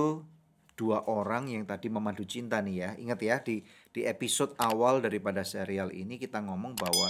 dua 0.77 1.09
orang 1.09 1.49
yang 1.49 1.65
tadi 1.65 1.89
memadu 1.89 2.29
cinta 2.29 2.61
nih 2.61 2.77
ya, 2.77 2.91
ingat 3.01 3.19
ya 3.25 3.37
di 3.41 3.65
di 3.91 4.05
episode 4.05 4.53
awal 4.61 5.01
daripada 5.01 5.41
serial 5.41 5.89
ini 5.89 6.21
kita 6.21 6.45
ngomong 6.45 6.77
bahwa 6.77 7.09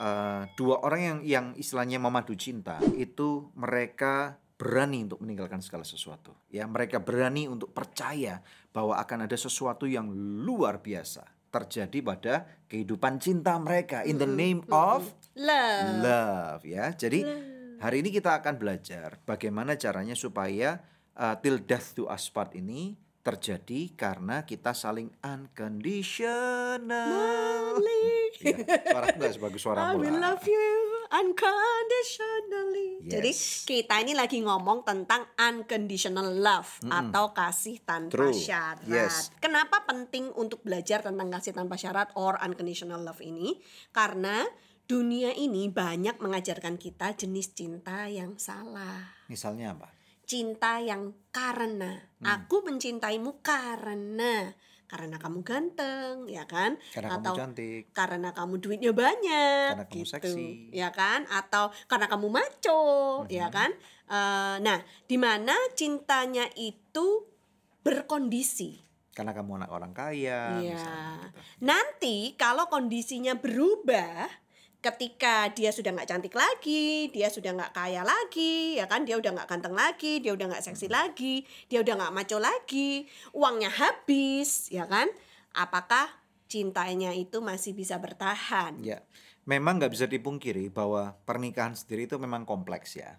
eh, 0.00 0.42
dua 0.56 0.80
orang 0.80 1.00
yang 1.04 1.18
yang 1.22 1.46
istilahnya 1.60 2.00
memadu 2.00 2.32
cinta 2.32 2.80
itu 2.96 3.52
mereka 3.52 4.40
berani 4.54 5.04
untuk 5.04 5.20
meninggalkan 5.20 5.60
segala 5.60 5.84
sesuatu. 5.84 6.32
Ya, 6.48 6.64
mereka 6.64 7.02
berani 7.02 7.50
untuk 7.50 7.74
percaya 7.74 8.40
bahwa 8.70 8.96
akan 8.96 9.26
ada 9.26 9.34
sesuatu 9.34 9.84
yang 9.84 10.08
luar 10.46 10.78
biasa 10.78 11.33
terjadi 11.54 11.98
pada 12.02 12.34
kehidupan 12.66 13.22
cinta 13.22 13.54
mereka 13.62 14.02
in 14.02 14.18
the 14.18 14.26
name 14.26 14.66
of 14.74 15.06
Love. 15.38 16.02
love 16.02 16.62
ya. 16.66 16.90
Jadi 16.94 17.22
hari 17.78 18.02
ini 18.02 18.10
kita 18.10 18.42
akan 18.42 18.58
belajar 18.58 19.22
bagaimana 19.22 19.78
caranya 19.78 20.18
supaya 20.18 20.82
uh, 21.18 21.34
till 21.38 21.58
death 21.62 21.94
do 21.94 22.06
us 22.10 22.30
part 22.30 22.54
ini 22.54 22.96
terjadi 23.24 23.88
karena 23.96 24.44
kita 24.46 24.74
saling 24.76 25.10
unconditional. 25.24 27.80
Ya, 28.42 28.58
suara 28.84 29.06
aku 29.10 29.16
nggak 29.16 29.34
sebagus 29.34 29.62
suara 29.62 29.80
I 29.90 29.96
will 29.96 30.18
love 30.18 30.44
you 30.44 30.83
unconditionally. 31.14 33.06
Jadi 33.06 33.30
Yes. 33.30 33.62
kita 33.62 34.02
ini 34.02 34.18
lagi 34.18 34.42
ngomong 34.42 34.82
tentang 34.82 35.30
unconditional 35.38 36.34
love 36.34 36.82
atau 36.90 37.30
kasih 37.30 37.78
tanpa 37.86 38.10
True. 38.10 38.34
syarat. 38.34 38.82
Yes. 38.90 39.30
Kenapa 39.38 39.86
penting 39.86 40.34
untuk 40.34 40.66
belajar 40.66 41.06
tentang 41.06 41.30
kasih 41.30 41.54
tanpa 41.54 41.78
syarat 41.78 42.10
or 42.18 42.34
unconditional 42.42 42.98
love 42.98 43.22
ini? 43.22 43.54
Karena 43.94 44.42
dunia 44.84 45.32
ini 45.32 45.70
banyak 45.70 46.20
mengajarkan 46.20 46.76
kita 46.76 47.14
jenis 47.14 47.54
cinta 47.54 48.10
yang 48.10 48.36
salah. 48.36 49.14
Misalnya 49.30 49.72
apa? 49.72 49.88
Cinta 50.24 50.80
yang 50.80 51.14
karena 51.30 52.00
Hmm. 52.20 52.26
aku 52.26 52.64
mencintaimu 52.64 53.44
karena 53.44 54.56
karena 54.84 55.16
kamu 55.16 55.40
ganteng, 55.40 56.26
ya 56.26 56.44
kan? 56.44 56.76
Karena 56.90 57.16
kamu 57.16 57.34
cantik. 57.34 57.82
karena 57.90 58.30
kamu 58.30 58.54
duitnya 58.58 58.92
banyak 58.92 59.70
Karena 59.74 59.86
kamu 59.86 59.96
gitu 59.98 60.12
seksi. 60.12 60.48
ya 60.70 60.88
kan 60.90 61.24
atau 61.26 61.72
karena 61.84 62.06
kamu 62.06 62.28
maco 62.28 62.82
Mhm. 63.24 63.30
ya 63.30 63.48
kan 63.48 63.72
Eh, 64.04 64.56
nah 64.60 64.78
di 65.02 65.16
mana 65.16 65.56
cintanya 65.72 66.44
itu 66.54 67.24
berkondisi 67.80 68.84
Karena 69.10 69.30
kamu 69.30 69.56
anak 69.56 69.70
orang 69.70 69.92
kaya. 69.92 70.58
Iya. 70.58 70.74
misalnya 70.74 71.14
gitu. 71.24 71.40
nanti 71.62 72.16
kalau 72.34 72.66
kondisinya 72.66 73.32
berubah 73.32 74.26
ketika 74.84 75.48
dia 75.56 75.72
sudah 75.72 75.96
nggak 75.96 76.08
cantik 76.12 76.36
lagi, 76.36 77.08
dia 77.08 77.32
sudah 77.32 77.56
nggak 77.56 77.72
kaya 77.72 78.04
lagi, 78.04 78.76
ya 78.76 78.84
kan? 78.84 79.08
Dia 79.08 79.16
udah 79.16 79.32
nggak 79.32 79.48
ganteng 79.48 79.72
lagi, 79.72 80.20
dia 80.20 80.36
udah 80.36 80.52
nggak 80.52 80.60
seksi 80.60 80.92
lagi, 80.92 81.40
dia 81.72 81.80
udah 81.80 81.96
nggak 81.96 82.12
maco 82.12 82.36
lagi, 82.36 83.08
uangnya 83.32 83.72
habis, 83.72 84.68
ya 84.68 84.84
kan? 84.84 85.08
Apakah 85.56 86.12
cintanya 86.52 87.16
itu 87.16 87.40
masih 87.40 87.72
bisa 87.72 87.96
bertahan? 87.96 88.76
Ya, 88.84 89.00
memang 89.48 89.80
nggak 89.80 89.96
bisa 89.96 90.04
dipungkiri 90.04 90.68
bahwa 90.68 91.16
pernikahan 91.24 91.72
sendiri 91.72 92.04
itu 92.04 92.20
memang 92.20 92.44
kompleks 92.44 93.00
ya. 93.00 93.16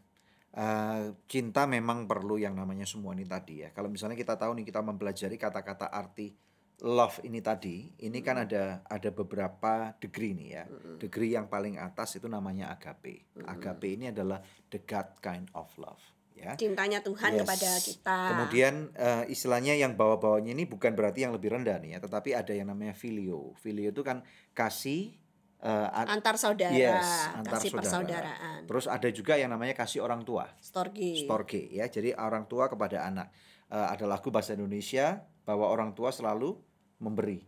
Eh, 0.56 1.18
cinta 1.28 1.66
memang 1.66 2.06
perlu 2.06 2.40
yang 2.40 2.54
namanya 2.54 2.86
semua 2.86 3.12
ini 3.18 3.26
tadi 3.26 3.66
ya. 3.66 3.74
Kalau 3.74 3.90
misalnya 3.90 4.16
kita 4.16 4.38
tahu 4.38 4.56
nih 4.56 4.70
kita 4.70 4.80
mempelajari 4.86 5.36
kata-kata 5.36 5.90
arti 5.90 6.32
love 6.82 7.24
ini 7.24 7.40
tadi, 7.40 7.88
ini 8.04 8.20
kan 8.20 8.44
ada 8.44 8.84
ada 8.84 9.10
beberapa 9.10 9.96
degree 9.96 10.36
nih 10.36 10.50
ya. 10.52 10.64
Degree 11.00 11.32
yang 11.32 11.48
paling 11.48 11.80
atas 11.80 12.20
itu 12.20 12.28
namanya 12.28 12.68
agape. 12.68 13.24
Agape 13.40 13.96
ini 13.96 14.12
adalah 14.12 14.44
the 14.68 14.84
God 14.84 15.16
kind 15.20 15.48
of 15.56 15.72
love 15.80 16.02
ya. 16.36 16.60
Cintanya 16.60 17.00
Tuhan 17.00 17.32
Yes. 17.32 17.40
kepada 17.48 17.70
kita. 17.80 18.18
Kemudian 18.36 18.74
eh, 18.92 19.24
istilahnya 19.32 19.80
yang 19.80 19.96
bawah-bawahnya 19.96 20.52
ini 20.52 20.68
bukan 20.68 20.92
berarti 20.92 21.24
yang 21.24 21.32
lebih 21.32 21.56
rendah 21.56 21.80
nih 21.80 21.96
ya, 21.96 22.00
tetapi 22.04 22.36
ada 22.36 22.52
yang 22.52 22.68
namanya 22.68 22.92
filio. 22.92 23.56
Filio 23.56 23.96
itu 23.96 24.04
kan 24.04 24.20
kasih 24.52 25.16
an- 25.66 26.20
antar 26.20 26.36
saudara, 26.38 26.76
Yes, 26.76 27.32
antar 27.34 27.58
kasih 27.58 27.72
saudara. 27.72 27.82
persaudaraan. 27.82 28.60
Terus 28.68 28.86
ada 28.86 29.08
juga 29.10 29.34
yang 29.40 29.50
namanya 29.50 29.74
kasih 29.74 30.04
orang 30.04 30.22
tua, 30.22 30.46
Storge. 30.60 31.24
storge 31.24 31.72
ya. 31.72 31.88
Jadi 31.88 32.12
orang 32.14 32.46
tua 32.46 32.68
kepada 32.68 33.08
anak. 33.08 33.32
Eh, 33.66 33.88
ada 33.96 34.06
lagu 34.06 34.30
bahasa 34.30 34.54
Indonesia 34.54 35.26
bahwa 35.42 35.66
orang 35.66 35.98
tua 35.98 36.14
selalu 36.14 36.62
memberi. 36.98 37.44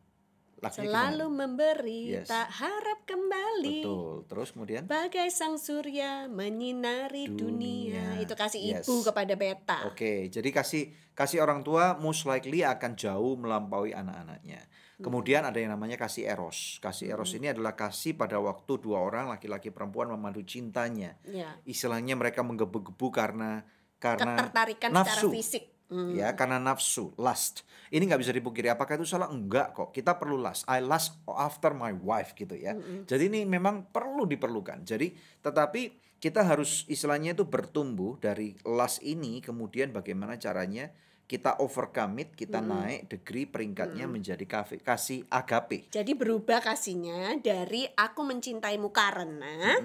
Lagunya 0.57 0.89
Selalu 0.89 1.25
gimana? 1.29 1.37
memberi, 1.37 2.01
Yes. 2.17 2.33
tak 2.33 2.49
harap 2.49 3.05
kembali. 3.05 3.77
Betul. 3.85 4.25
Terus 4.25 4.49
kemudian 4.57 4.83
Bagai 4.89 5.29
sang 5.29 5.61
surya 5.61 6.25
menyinari 6.25 7.29
dunia. 7.29 8.17
Dunia. 8.17 8.25
Itu 8.25 8.33
kasih 8.33 8.65
Yes. 8.65 8.89
ibu 8.89 9.05
kepada 9.05 9.37
beta. 9.37 9.85
Oke, 9.85 10.33
jadi 10.33 10.49
kasih 10.49 10.89
kasih 11.13 11.45
orang 11.45 11.61
tua 11.61 11.93
most 12.01 12.25
likely 12.25 12.65
akan 12.65 12.97
jauh 12.97 13.37
melampaui 13.37 13.93
anak-anaknya. 13.93 14.65
Kemudian 14.97 15.45
ada 15.45 15.61
yang 15.61 15.77
namanya 15.77 15.93
kasih 15.93 16.25
eros. 16.25 16.81
Kasih 16.81 17.13
eros 17.13 17.37
ini 17.37 17.53
adalah 17.53 17.77
kasih 17.77 18.17
pada 18.17 18.41
waktu 18.41 18.81
dua 18.81 18.97
orang 19.05 19.29
laki-laki 19.29 19.69
perempuan 19.69 20.09
memadu 20.09 20.41
cintanya. 20.41 21.21
Ya. 21.21 21.53
Istilahnya 21.69 22.17
mereka 22.17 22.41
menggebu-gebu 22.41 23.13
karena 23.13 23.61
karena 24.01 24.33
Ketertarikan 24.41 24.89
secara 24.89 25.05
nafsu. 25.05 25.29
fisik. 25.29 25.76
Hmm. 25.87 26.11
Ya, 26.11 26.35
karena 26.35 26.59
nafsu, 26.59 27.15
lust. 27.15 27.63
Ini 27.87 28.03
nggak 28.03 28.19
bisa 28.19 28.35
dipungkiri. 28.35 28.67
Apakah 28.67 28.99
itu 28.99 29.07
salah? 29.07 29.31
Enggak 29.31 29.71
kok. 29.71 29.95
Kita 29.95 30.19
perlu 30.19 30.35
lust. 30.35 30.67
I 30.67 30.83
lust 30.83 31.15
after 31.23 31.71
my 31.71 31.95
wife 31.95 32.35
gitu 32.35 32.59
ya. 32.59 32.75
Jadi 33.07 33.31
ini 33.31 33.47
memang 33.47 33.87
perlu 33.87 34.27
diperlukan. 34.27 34.83
Jadi 34.83 35.15
tetapi 35.39 35.95
kita 36.19 36.43
harus 36.43 36.83
istilahnya 36.91 37.31
itu 37.31 37.47
bertumbuh 37.47 38.19
dari 38.19 38.57
lust 38.65 38.99
ini 38.99 39.39
kemudian 39.39 39.93
bagaimana 39.93 40.35
caranya 40.35 40.91
kita 41.27 41.59
overcome 41.59 42.23
it, 42.23 42.39
kita 42.39 42.63
naik 42.63 43.11
degree 43.11 43.43
peringkatnya 43.43 44.07
menjadi 44.07 44.47
kafe- 44.47 44.79
kasih 44.79 45.27
agape. 45.27 45.91
Jadi 45.91 46.15
berubah 46.15 46.63
kasihnya 46.63 47.35
dari 47.43 47.83
aku 47.83 48.23
mencintaimu 48.23 48.95
karena 48.95 49.75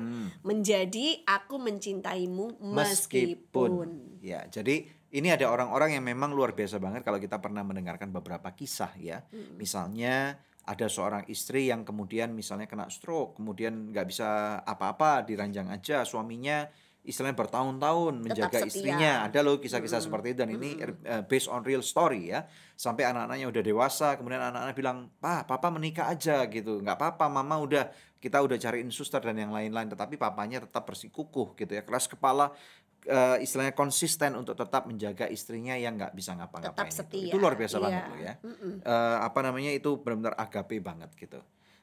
menjadi 0.47 1.19
aku 1.27 1.59
mencintaimu 1.59 2.63
meskipun. 2.63 3.71
Ya, 4.23 4.47
jadi 4.47 4.87
ini 5.13 5.29
ada 5.29 5.53
orang-orang 5.53 6.01
yang 6.01 6.05
memang 6.05 6.33
luar 6.33 6.57
biasa 6.57 6.81
banget 6.81 7.05
kalau 7.05 7.21
kita 7.21 7.37
pernah 7.37 7.61
mendengarkan 7.61 8.09
beberapa 8.09 8.49
kisah 8.57 8.97
ya. 8.97 9.21
Misalnya 9.61 10.41
ada 10.63 10.87
seorang 10.87 11.29
istri 11.29 11.69
yang 11.69 11.85
kemudian 11.85 12.33
misalnya 12.33 12.65
kena 12.65 12.89
stroke, 12.89 13.37
kemudian 13.37 13.93
nggak 13.93 14.07
bisa 14.09 14.61
apa-apa, 14.65 15.27
diranjang 15.27 15.69
aja 15.69 16.07
suaminya 16.09 16.65
istilahnya 17.03 17.35
bertahun-tahun 17.35 18.15
menjaga 18.23 18.63
istrinya. 18.63 19.27
Ada 19.27 19.43
loh 19.43 19.59
kisah-kisah 19.59 20.07
seperti 20.07 20.35
itu 20.35 20.39
dan 20.47 20.51
ini 20.55 20.79
uh, 20.79 21.27
based 21.27 21.51
on 21.51 21.67
real 21.67 21.83
story 21.83 22.31
ya. 22.31 22.47
Sampai 22.79 23.07
anak-anaknya 23.11 23.47
udah 23.51 23.63
dewasa, 23.63 24.15
kemudian 24.15 24.39
anak-anak 24.39 24.75
bilang, 24.79 24.99
"Pak, 25.19 25.51
papa 25.51 25.69
menikah 25.75 26.15
aja 26.15 26.47
gitu. 26.47 26.79
nggak 26.79 26.95
apa-apa, 26.99 27.27
mama 27.27 27.59
udah 27.59 27.91
kita 28.23 28.39
udah 28.39 28.55
cariin 28.55 28.95
suster 28.95 29.19
dan 29.19 29.35
yang 29.35 29.51
lain-lain." 29.51 29.91
Tetapi 29.91 30.15
papanya 30.15 30.63
tetap 30.63 30.87
bersikukuh 30.87 31.59
gitu 31.59 31.75
ya, 31.75 31.83
keras 31.83 32.07
kepala 32.07 32.55
eh, 33.05 33.37
istilahnya 33.41 33.73
konsisten 33.73 34.35
untuk 34.35 34.55
tetap 34.55 34.87
menjaga 34.87 35.27
istrinya 35.27 35.75
yang 35.75 35.97
nggak 35.97 36.13
bisa 36.13 36.33
ngapa-ngapain. 36.33 36.75
Tetap 36.75 36.89
itu. 36.89 36.97
setia, 36.97 37.33
Itu 37.33 37.39
luar 37.39 37.55
biasa 37.55 37.77
iya. 37.77 37.83
banget 37.83 38.03
loh 38.07 38.19
ya. 38.19 38.35
Eh, 38.83 39.17
apa 39.21 39.39
namanya 39.41 39.71
itu 39.71 39.99
benar-benar 39.99 40.35
agape 40.37 40.79
banget 40.79 41.11
gitu. 41.17 41.41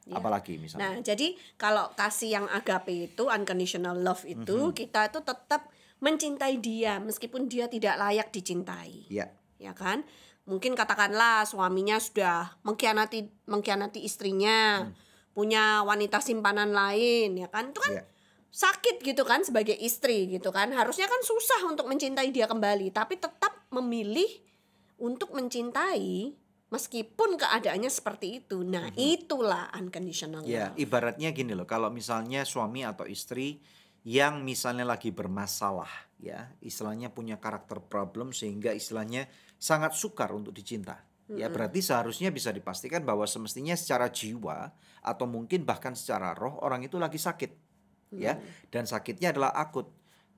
Iya. 0.08 0.16
Apalagi 0.16 0.56
misalnya. 0.56 0.80
Nah, 0.80 0.94
jadi 1.00 1.36
kalau 1.54 1.92
kasih 1.92 2.40
yang 2.40 2.46
agape 2.48 3.12
itu 3.12 3.28
unconditional 3.28 3.94
love 3.94 4.24
itu 4.24 4.72
Mhm. 4.72 4.74
kita 4.74 5.08
itu 5.08 5.20
tetap 5.20 5.68
mencintai 6.00 6.56
dia 6.56 6.96
meskipun 6.96 7.44
dia 7.44 7.68
tidak 7.68 8.00
layak 8.00 8.32
dicintai 8.32 9.04
Ya. 9.12 9.28
ya 9.60 9.76
kan 9.76 10.00
mungkin 10.48 10.72
katakanlah 10.72 11.44
suaminya 11.44 12.00
sudah 12.00 12.56
mengkhianati 12.64 13.28
mengkhianati 13.44 14.00
istrinya 14.00 14.88
punya 15.30 15.84
wanita 15.84 16.24
simpanan 16.24 16.72
lain 16.72 17.36
ya 17.36 17.52
kan 17.52 17.68
itu 17.68 17.84
kan 17.84 17.92
Ya. 18.00 18.04
Sakit 18.50 19.02
gitu 19.06 19.22
kan 19.22 19.46
sebagai 19.46 19.74
istri 19.78 20.26
gitu 20.26 20.50
kan. 20.50 20.74
Harusnya 20.74 21.06
kan 21.06 21.22
susah 21.22 21.70
untuk 21.70 21.86
mencintai 21.86 22.30
dia 22.34 22.50
kembali 22.50 22.90
tapi 22.90 23.16
tetap 23.16 23.66
memilih 23.70 24.28
untuk 25.00 25.32
mencintai 25.32 26.34
meskipun 26.70 27.34
keadaannya 27.36 27.90
seperti 27.90 28.42
itu. 28.44 28.62
Nah 28.62 28.88
itulah 28.94 29.68
unconditional 29.74 30.46
Ya, 30.46 30.70
love. 30.70 30.78
ibaratnya 30.78 31.34
gini 31.34 31.52
loh, 31.52 31.66
kalau 31.66 31.90
misalnya 31.90 32.46
suami 32.46 32.86
atau 32.86 33.04
istri 33.04 33.58
yang 34.06 34.40
misalnya 34.46 34.86
lagi 34.86 35.12
bermasalah, 35.12 35.90
ya, 36.16 36.48
istilahnya 36.64 37.12
punya 37.12 37.36
karakter 37.36 37.84
problem 37.84 38.32
sehingga 38.32 38.72
istilahnya 38.72 39.28
sangat 39.60 39.92
sukar 39.92 40.32
untuk 40.32 40.56
dicinta. 40.56 41.04
Ya, 41.30 41.46
berarti 41.46 41.78
seharusnya 41.78 42.34
bisa 42.34 42.50
dipastikan 42.50 43.06
bahwa 43.06 43.22
semestinya 43.22 43.78
secara 43.78 44.10
jiwa 44.10 44.66
atau 44.98 45.30
mungkin 45.30 45.62
bahkan 45.62 45.94
secara 45.94 46.34
roh 46.34 46.58
orang 46.58 46.82
itu 46.82 46.98
lagi 46.98 47.22
sakit. 47.22 47.59
Ya, 48.10 48.42
dan 48.74 48.90
sakitnya 48.90 49.30
adalah 49.30 49.54
akut. 49.54 49.86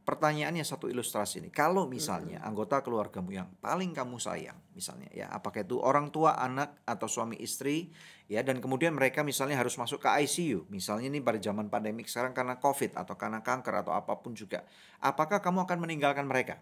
Pertanyaannya 0.02 0.66
satu 0.66 0.90
ilustrasi 0.90 1.38
ini. 1.38 1.48
Kalau 1.54 1.86
misalnya 1.86 2.42
anggota 2.42 2.82
keluargamu 2.82 3.38
yang 3.38 3.46
paling 3.62 3.94
kamu 3.94 4.18
sayang, 4.18 4.58
misalnya 4.74 5.06
ya, 5.14 5.30
apakah 5.30 5.62
itu 5.62 5.78
orang 5.78 6.10
tua, 6.10 6.34
anak 6.42 6.74
atau 6.82 7.06
suami 7.06 7.38
istri, 7.38 7.94
ya, 8.26 8.42
dan 8.42 8.58
kemudian 8.58 8.98
mereka 8.98 9.22
misalnya 9.22 9.54
harus 9.54 9.78
masuk 9.78 10.02
ke 10.02 10.10
ICU, 10.26 10.66
misalnya 10.74 11.06
ini 11.06 11.22
pada 11.22 11.38
zaman 11.38 11.70
pandemik 11.70 12.10
sekarang 12.10 12.34
karena 12.34 12.58
COVID 12.58 12.98
atau 12.98 13.14
karena 13.14 13.46
kanker 13.46 13.86
atau 13.86 13.94
apa 13.94 14.18
pun 14.18 14.34
juga, 14.34 14.66
apakah 14.98 15.38
kamu 15.38 15.70
akan 15.70 15.78
meninggalkan 15.78 16.26
mereka? 16.26 16.58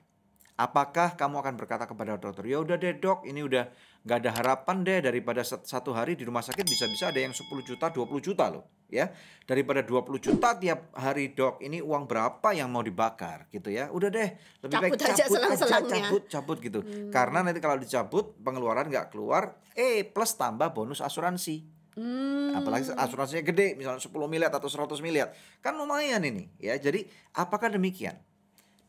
Apakah 0.61 1.17
kamu 1.17 1.41
akan 1.41 1.55
berkata 1.57 1.89
kepada 1.89 2.21
dokter, 2.21 2.45
ya 2.45 2.61
udah 2.61 2.77
deh 2.77 2.93
dok, 3.01 3.25
ini 3.25 3.41
udah 3.41 3.65
nggak 4.05 4.19
ada 4.21 4.31
harapan 4.37 4.85
deh 4.85 5.01
daripada 5.01 5.41
sat- 5.41 5.65
satu 5.65 5.97
hari 5.97 6.21
di 6.21 6.25
rumah 6.29 6.45
sakit 6.45 6.69
bisa-bisa 6.69 7.09
ada 7.09 7.17
yang 7.17 7.33
10 7.33 7.65
juta, 7.65 7.89
20 7.89 8.21
juta 8.21 8.53
loh, 8.53 8.69
ya. 8.93 9.09
Daripada 9.49 9.81
20 9.81 10.21
juta 10.21 10.53
tiap 10.61 10.93
hari 10.93 11.33
dok, 11.33 11.65
ini 11.65 11.81
uang 11.81 12.05
berapa 12.05 12.53
yang 12.53 12.69
mau 12.69 12.85
dibakar 12.85 13.49
gitu 13.49 13.73
ya. 13.73 13.89
Udah 13.89 14.13
deh, 14.13 14.37
lebih 14.61 14.77
baik 14.85 15.01
Cabut 15.01 15.01
aja 15.01 15.25
cabut 15.25 15.41
aja, 15.41 15.57
selang-selangnya. 15.57 15.97
cabut, 16.05 16.23
cabut 16.29 16.59
gitu. 16.61 16.81
Karena 17.09 17.41
nanti 17.41 17.61
kalau 17.65 17.81
dicabut 17.81 18.37
pengeluaran 18.45 18.93
nggak 18.93 19.17
keluar, 19.17 19.57
eh 19.73 20.05
plus 20.05 20.37
tambah 20.37 20.77
bonus 20.77 21.01
asuransi. 21.01 21.65
Hmm. 21.97 22.53
Apalagi 22.53 22.93
asuransinya 22.93 23.45
gede, 23.49 23.81
misalnya 23.81 24.01
10 24.05 24.29
miliar 24.29 24.53
atau 24.53 24.69
100 24.69 25.01
miliar. 25.01 25.33
Kan 25.65 25.81
lumayan 25.81 26.21
ini, 26.21 26.53
ya. 26.61 26.77
Jadi, 26.77 27.09
apakah 27.33 27.73
demikian? 27.73 28.21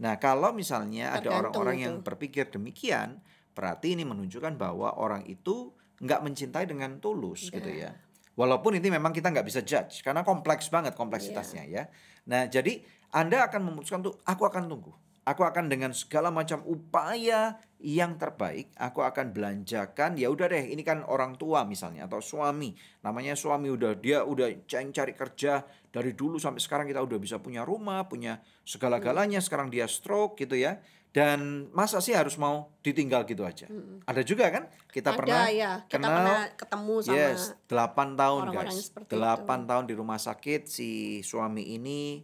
Nah, 0.02 0.18
kalau 0.18 0.50
misalnya 0.50 1.14
ada 1.14 1.30
orang-orang 1.30 1.78
itu. 1.78 1.86
yang 1.86 1.96
berpikir 2.02 2.50
demikian, 2.50 3.22
berarti 3.54 3.94
ini 3.94 4.02
menunjukkan 4.02 4.58
bahwa 4.58 4.98
orang 4.98 5.22
itu 5.30 5.70
nggak 6.02 6.26
mencintai 6.26 6.66
dengan 6.66 6.98
tulus 6.98 7.54
gitu 7.54 7.70
ya. 7.70 7.94
Walaupun 8.34 8.82
itu 8.82 8.90
memang 8.90 9.14
kita 9.14 9.30
nggak 9.30 9.46
bisa 9.46 9.62
judge 9.62 10.02
karena 10.02 10.26
kompleks 10.26 10.74
banget 10.74 10.98
kompleksitasnya 10.98 11.64
ya. 11.70 11.84
Nah, 12.26 12.50
jadi 12.50 12.82
Anda 13.14 13.46
akan 13.46 13.62
memutuskan 13.70 14.02
tuh 14.02 14.18
aku 14.26 14.50
akan 14.50 14.66
tunggu. 14.66 14.90
Aku 15.22 15.46
akan 15.46 15.70
dengan 15.70 15.94
segala 15.94 16.34
macam 16.34 16.66
upaya 16.66 17.62
yang 17.78 18.18
terbaik, 18.18 18.74
aku 18.74 19.06
akan 19.06 19.30
belanjakan. 19.30 20.18
Ya 20.18 20.34
udah 20.34 20.50
deh, 20.50 20.74
ini 20.74 20.82
kan 20.82 21.06
orang 21.06 21.38
tua 21.38 21.62
misalnya 21.62 22.10
atau 22.10 22.18
suami. 22.18 22.74
Namanya 23.06 23.38
suami 23.38 23.70
udah 23.70 23.94
dia 24.02 24.26
udah 24.26 24.50
ceng 24.66 24.90
cari 24.90 25.14
kerja 25.14 25.62
dari 25.94 26.18
dulu 26.18 26.42
sampai 26.42 26.58
sekarang 26.58 26.90
kita 26.90 27.06
udah 27.06 27.22
bisa 27.22 27.38
punya 27.38 27.62
rumah, 27.62 28.10
punya 28.10 28.42
segala-galanya. 28.66 29.38
Sekarang 29.46 29.70
dia 29.70 29.86
stroke 29.86 30.42
gitu 30.42 30.58
ya. 30.58 30.82
Dan 31.12 31.68
masa 31.76 32.00
sih 32.00 32.16
harus 32.16 32.40
mau 32.40 32.72
ditinggal 32.80 33.28
gitu 33.28 33.44
aja? 33.44 33.68
Ada 34.08 34.24
juga 34.24 34.48
kan? 34.48 34.72
Kita 34.88 35.12
Ada 35.12 35.20
pernah 35.20 35.44
ya, 35.52 35.72
kita 35.84 36.00
kenal 36.00 36.16
pernah 36.16 36.40
ketemu 36.56 36.96
sama 37.04 37.16
Yes, 37.20 37.42
8 37.68 38.16
tahun 38.16 38.42
orang-orang 38.48 38.72
guys. 38.72 38.88
seperti 38.88 39.12
8 39.20 39.70
tahun 39.70 39.84
di 39.92 39.94
rumah 40.00 40.16
sakit 40.16 40.62
si 40.72 41.20
suami 41.20 41.76
ini 41.76 42.24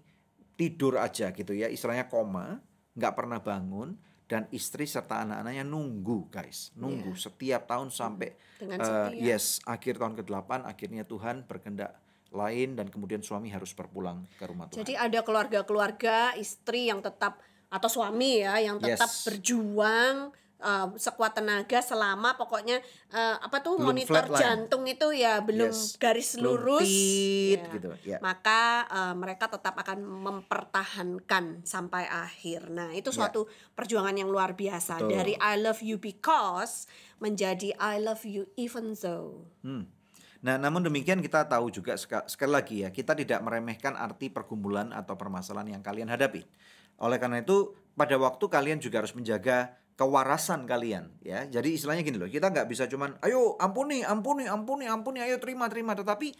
tidur 0.56 1.04
aja 1.04 1.36
gitu 1.36 1.52
ya, 1.52 1.68
istilahnya 1.68 2.08
koma, 2.08 2.64
nggak 2.98 3.14
pernah 3.14 3.38
bangun 3.38 3.94
dan 4.28 4.44
istri 4.52 4.84
serta 4.84 5.24
anak-anaknya 5.24 5.64
nunggu 5.64 6.28
guys, 6.28 6.76
nunggu 6.76 7.16
setiap 7.16 7.64
tahun 7.70 7.88
sampai. 7.94 8.36
Dengan 8.60 8.78
setia. 8.84 9.16
yes, 9.16 9.64
akhir 9.64 10.02
tahun 10.02 10.20
ke-8 10.20 10.68
akhirnya 10.68 11.08
Tuhan 11.08 11.48
berkehendak 11.48 11.96
lain 12.36 12.76
dan 12.76 12.92
kemudian 12.92 13.24
suami 13.24 13.48
harus 13.48 13.72
berpulang 13.72 14.28
ke 14.36 14.44
rumah 14.44 14.68
Tuhan. 14.68 14.84
Jadi 14.84 14.94
ada 15.00 15.20
keluarga-keluarga 15.24 16.36
istri 16.36 16.92
yang 16.92 17.00
tetap 17.00 17.40
atau 17.72 17.88
suami 17.88 18.44
ya 18.44 18.60
yang 18.60 18.80
tetap 18.80 19.08
Yes. 19.08 19.24
berjuang 19.28 20.36
uh, 20.60 20.90
sekuat 20.94 21.34
tenaga 21.34 21.80
selama 21.80 22.34
pokoknya 22.34 22.82
uh, 23.10 23.38
apa 23.40 23.60
tuh 23.60 23.78
Belum 23.78 23.92
monitor 23.92 24.26
flatline. 24.26 24.42
jantung 24.42 24.84
itu 24.84 25.08
ya 25.12 25.40
belum 25.40 25.70
Yes. 25.70 25.96
garis 25.96 26.36
Belum 26.36 26.58
lurus 26.58 26.86
tit 26.86 27.60
ya. 27.60 27.74
gitu, 27.74 27.90
ya. 28.04 28.18
maka 28.20 28.62
uh, 28.88 29.14
mereka 29.14 29.48
tetap 29.48 29.74
akan 29.74 30.02
mempertahankan 30.02 31.64
sampai 31.64 32.06
akhir. 32.06 32.68
Nah 32.68 32.92
itu 32.92 33.10
suatu 33.10 33.46
perjuangan 33.74 34.14
yang 34.14 34.28
luar 34.28 34.54
biasa 34.54 34.98
Ya. 34.98 35.00
Betul. 35.00 35.14
dari 35.14 35.34
I 35.38 35.56
love 35.56 35.82
you 35.82 35.98
because 35.98 36.86
menjadi 37.18 37.74
I 37.78 37.98
love 37.98 38.24
you 38.24 38.50
even 38.56 38.94
though. 38.94 39.46
Hmm. 39.62 39.86
Nah, 40.38 40.54
namun 40.56 40.82
demikian 40.82 41.18
kita 41.18 41.46
tahu 41.46 41.70
juga 41.70 41.98
seka- 41.98 42.26
sekali 42.26 42.54
lagi 42.54 42.76
ya, 42.86 42.90
kita 42.90 43.18
tidak 43.18 43.42
meremehkan 43.42 43.98
arti 43.98 44.30
pergumulan 44.30 44.94
atau 44.94 45.18
permasalahan 45.18 45.74
yang 45.74 45.82
kalian 45.82 46.08
hadapi. 46.08 46.46
Oleh 46.98 47.18
karena 47.18 47.42
itu, 47.42 47.74
pada 47.94 48.14
waktu 48.16 48.46
kalian 48.46 48.78
juga 48.78 49.02
harus 49.02 49.18
menjaga 49.18 49.74
kewarasan 49.98 50.70
kalian 50.70 51.10
ya. 51.26 51.50
Jadi 51.50 51.74
istilahnya 51.74 52.06
gini 52.06 52.22
loh, 52.22 52.30
kita 52.30 52.54
nggak 52.54 52.70
bisa 52.70 52.86
cuman 52.86 53.18
ayo 53.26 53.58
ampuni, 53.58 54.06
ampuni, 54.06 54.46
ampuni, 54.46 54.86
ampuni, 54.86 55.20
ayo 55.26 55.42
terima, 55.42 55.66
terima. 55.68 55.98
Tetapi 55.98 56.38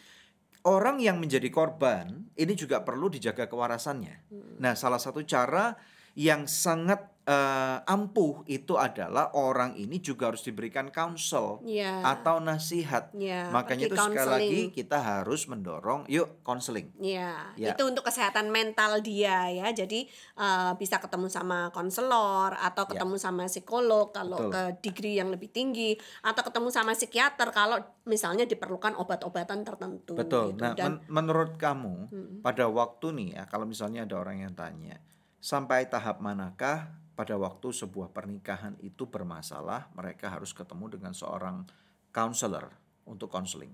orang 0.70 1.02
yang 1.02 1.18
menjadi 1.18 1.50
korban 1.50 2.30
ini 2.38 2.54
juga 2.54 2.86
perlu 2.86 3.10
dijaga 3.10 3.50
kewarasannya. 3.50 4.30
Nah, 4.62 4.78
salah 4.78 5.02
satu 5.02 5.26
cara 5.26 5.74
yang 6.14 6.46
sangat 6.46 7.17
eh, 7.28 7.78
ampuh 7.84 8.48
itu 8.48 8.80
adalah 8.80 9.36
orang 9.36 9.76
ini 9.76 10.00
juga 10.00 10.32
harus 10.32 10.40
diberikan 10.42 10.88
counsel 10.88 11.60
Ya. 11.68 12.00
atau 12.00 12.40
nasihat. 12.40 13.12
Ya, 13.12 13.52
Makanya 13.52 13.92
itu 13.92 14.00
sekali 14.00 14.16
lagi 14.16 14.24
counseling. 14.24 14.68
kita 14.72 14.98
harus 14.98 15.42
mendorong 15.46 16.08
yuk 16.08 16.40
konseling. 16.42 16.88
Ya, 16.98 17.52
Ya. 17.60 17.76
itu 17.76 17.84
untuk 17.84 18.08
kesehatan 18.08 18.48
mental 18.48 19.04
dia 19.04 19.52
ya. 19.52 19.68
Jadi 19.70 20.08
eh, 20.40 20.72
bisa 20.80 21.04
ketemu 21.04 21.28
sama 21.28 21.68
konselor 21.76 22.56
atau 22.56 22.88
Ya. 22.88 22.96
ketemu 22.96 23.16
sama 23.20 23.44
psikolog 23.46 24.16
kalau 24.16 24.48
Betul. 24.48 24.52
ke 24.56 24.64
degree 24.88 25.20
yang 25.20 25.28
lebih 25.28 25.52
tinggi 25.52 26.00
atau 26.24 26.48
ketemu 26.48 26.72
sama 26.72 26.96
psikiater 26.96 27.52
kalau 27.52 27.76
misalnya 28.08 28.48
diperlukan 28.48 28.96
obat-obatan 28.96 29.68
tertentu. 29.68 30.16
Betul. 30.16 30.56
gitu. 30.56 30.64
Nah, 30.64 30.72
Dan 30.80 31.04
men- 31.04 31.28
menurut 31.28 31.60
kamu 31.60 32.08
pada 32.40 32.72
waktu 32.72 33.12
nih 33.12 33.30
ya 33.36 33.44
kalau 33.52 33.68
misalnya 33.68 34.08
ada 34.08 34.16
orang 34.16 34.48
yang 34.48 34.56
tanya, 34.56 35.04
sampai 35.38 35.92
tahap 35.92 36.24
manakah 36.24 36.88
pada 37.18 37.34
waktu 37.34 37.74
sebuah 37.74 38.14
pernikahan 38.14 38.78
itu 38.86 39.10
bermasalah, 39.10 39.90
mereka 39.98 40.30
harus 40.30 40.54
ketemu 40.54 41.02
dengan 41.02 41.18
seorang 41.18 41.66
counselor 42.14 42.70
untuk 43.10 43.34
konseling. 43.34 43.74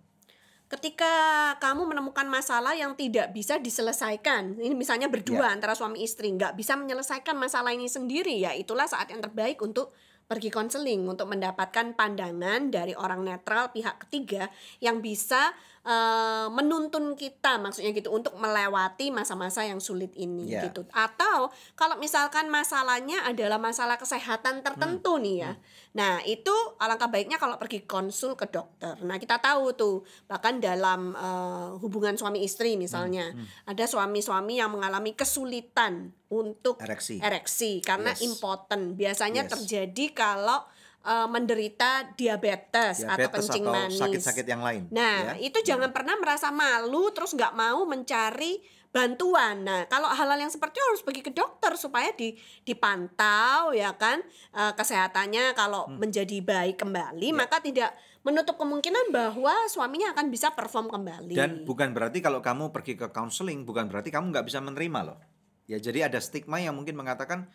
ketika 0.73 1.53
kamu 1.61 1.85
menemukan 1.85 2.25
masalah 2.25 2.73
yang 2.73 2.97
tidak 2.97 3.29
bisa 3.29 3.61
diselesaikan, 3.61 4.57
ini 4.57 4.73
misalnya 4.73 5.05
berdua 5.05 5.45
Ya. 5.45 5.53
antara 5.53 5.77
suami 5.77 6.01
istri 6.01 6.33
nggak 6.33 6.57
bisa 6.57 6.73
menyelesaikan 6.73 7.37
masalah 7.37 7.69
ini 7.77 7.85
sendiri, 7.85 8.41
ya 8.41 8.57
itulah 8.57 8.89
saat 8.89 9.13
yang 9.13 9.21
terbaik 9.21 9.61
untuk 9.61 9.93
pergi 10.25 10.49
konseling 10.49 11.05
untuk 11.05 11.29
mendapatkan 11.29 11.93
pandangan 11.93 12.73
dari 12.73 12.97
orang 12.97 13.21
netral 13.21 13.69
pihak 13.69 14.07
ketiga 14.07 14.49
yang 14.81 14.97
bisa 14.97 15.53
eh, 15.83 16.47
menuntun 16.47 17.11
kita 17.13 17.57
maksudnya 17.57 17.91
gitu 17.91 18.07
untuk 18.07 18.33
melewati 18.33 19.09
masa-masa 19.09 19.61
yang 19.61 19.77
sulit 19.77 20.15
ini 20.15 20.47
Ya. 20.47 20.63
gitu 20.63 20.87
atau 20.89 21.47
kalau 21.73 21.95
misalkan 21.97 22.47
masalahnya 22.47 23.23
adalah 23.23 23.55
masalah 23.57 23.95
kesehatan 23.95 24.59
tertentu 24.59 25.13
Hmm. 25.13 25.21
nih 25.21 25.35
ya 25.37 25.51
nah 25.91 26.23
itu 26.23 26.49
alangkah 26.77 27.07
baiknya 27.07 27.35
kalau 27.35 27.55
pergi 27.55 27.83
konsul 27.83 28.33
ke 28.33 28.47
dokter 28.47 28.95
nah 29.01 29.15
kita 29.15 29.37
tahu 29.37 29.71
tuh 29.73 29.95
bahkan 30.25 30.57
dalam 30.57 31.13
eh, 31.13 31.69
hubungan 31.77 32.15
suami 32.15 32.41
istri 32.41 32.75
misalnya 32.75 33.29
Hmm, 33.29 33.43
ada 33.67 33.83
suami-suami 33.83 34.57
yang 34.57 34.71
mengalami 34.71 35.11
kesulitan 35.13 36.15
untuk 36.27 36.79
Ereksi. 36.79 37.19
ereksi 37.19 37.71
karena 37.79 38.09
Yes. 38.09 38.23
impoten 38.23 38.95
biasanya 38.95 39.45
Yes. 39.45 39.51
terjadi 39.53 40.05
kalau 40.13 40.63
eh, 41.03 41.27
menderita 41.27 42.15
diabetes, 42.15 43.03
atau 43.03 43.15
Diabetes 43.19 43.43
kencing 43.45 43.65
atau 43.65 43.75
manis. 43.75 43.99
sakit-sakit 43.99 44.45
yang 44.45 44.63
lain. 44.63 44.87
Nah, 44.89 45.35
ya. 45.35 45.43
itu 45.43 45.59
jangan 45.61 45.91
pernah 45.91 46.15
merasa 46.15 46.47
malu 46.49 47.11
terus 47.11 47.31
nggak 47.31 47.53
mau 47.53 47.83
mencari 47.83 48.63
bantuan. 48.89 49.65
Nah, 49.65 49.89
kalau 49.89 50.05
hal-hal 50.05 50.37
yang 50.37 50.53
seperti 50.53 50.77
itu 50.77 50.85
harus 50.85 51.01
pergi 51.01 51.21
ke 51.21 51.33
dokter 51.33 51.73
supaya 51.75 52.13
di 52.13 52.37
dipantau 52.63 53.73
ya 53.73 53.95
kan 53.95 54.21
eh, 54.53 54.73
kesehatannya 54.73 55.53
kalau 55.53 55.89
Hmm. 55.89 55.97
menjadi 55.97 56.37
baik 56.39 56.77
kembali 56.77 57.27
Ya. 57.27 57.35
maka 57.35 57.57
tidak 57.57 57.91
menutup 58.21 58.55
kemungkinan 58.55 59.11
bahwa 59.11 59.51
suaminya 59.67 60.13
akan 60.13 60.29
bisa 60.29 60.53
perform 60.53 60.87
kembali. 60.87 61.33
Dan 61.33 61.65
bukan 61.65 61.91
berarti 61.91 62.21
kalau 62.21 62.39
kamu 62.39 62.69
pergi 62.69 62.93
ke 62.93 63.09
counseling 63.09 63.65
bukan 63.65 63.89
berarti 63.89 64.13
kamu 64.13 64.29
nggak 64.29 64.45
bisa 64.45 64.61
menerima 64.61 64.99
loh. 65.03 65.19
Ya, 65.65 65.79
jadi 65.79 66.07
ada 66.07 66.19
stigma 66.19 66.59
yang 66.59 66.77
mungkin 66.77 66.93
mengatakan 66.93 67.49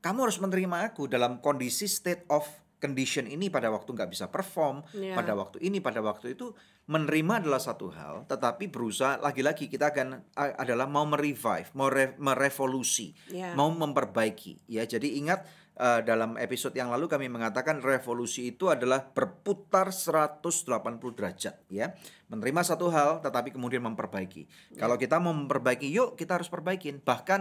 kamu 0.00 0.26
harus 0.26 0.36
menerima 0.36 0.90
aku 0.90 1.06
dalam 1.06 1.38
kondisi 1.38 1.86
state 1.86 2.24
of 2.26 2.44
condition 2.80 3.28
ini 3.28 3.52
pada 3.52 3.68
waktu 3.68 3.92
nggak 3.92 4.10
bisa 4.10 4.26
perform, 4.26 4.80
Iya. 4.90 5.12
pada 5.14 5.36
waktu 5.36 5.60
ini, 5.60 5.78
pada 5.78 6.00
waktu 6.00 6.32
itu 6.32 6.50
menerima 6.88 7.44
adalah 7.44 7.60
satu 7.60 7.92
hal, 7.92 8.24
tetapi 8.26 8.66
berusaha 8.66 9.20
lagi-lagi 9.20 9.68
kita 9.68 9.92
akan 9.92 10.24
adalah 10.34 10.88
mau 10.88 11.04
merevive, 11.04 11.68
mau 11.76 11.86
re- 11.86 12.16
merevolusi, 12.16 13.12
Iya. 13.28 13.52
mau 13.54 13.68
memperbaiki. 13.70 14.66
Ya, 14.66 14.82
jadi 14.82 15.06
ingat 15.20 15.44
eh, 15.76 16.04
dalam 16.04 16.36
episode 16.36 16.76
yang 16.76 16.92
lalu 16.92 17.08
kami 17.08 17.32
mengatakan 17.32 17.80
revolusi 17.80 18.52
itu 18.52 18.68
adalah 18.68 19.00
berputar 19.00 19.88
180 19.88 20.68
derajat, 21.08 21.56
ya. 21.72 21.96
Menerima 22.28 22.60
satu 22.60 22.92
hal 22.92 23.24
tetapi 23.24 23.48
kemudian 23.48 23.80
memperbaiki. 23.84 24.44
Kalau 24.76 25.00
kita 25.00 25.16
mau 25.16 25.32
memperbaiki, 25.32 25.88
yuk 25.88 26.20
kita 26.20 26.36
harus 26.36 26.52
perbaikin. 26.52 27.00
Bahkan 27.00 27.40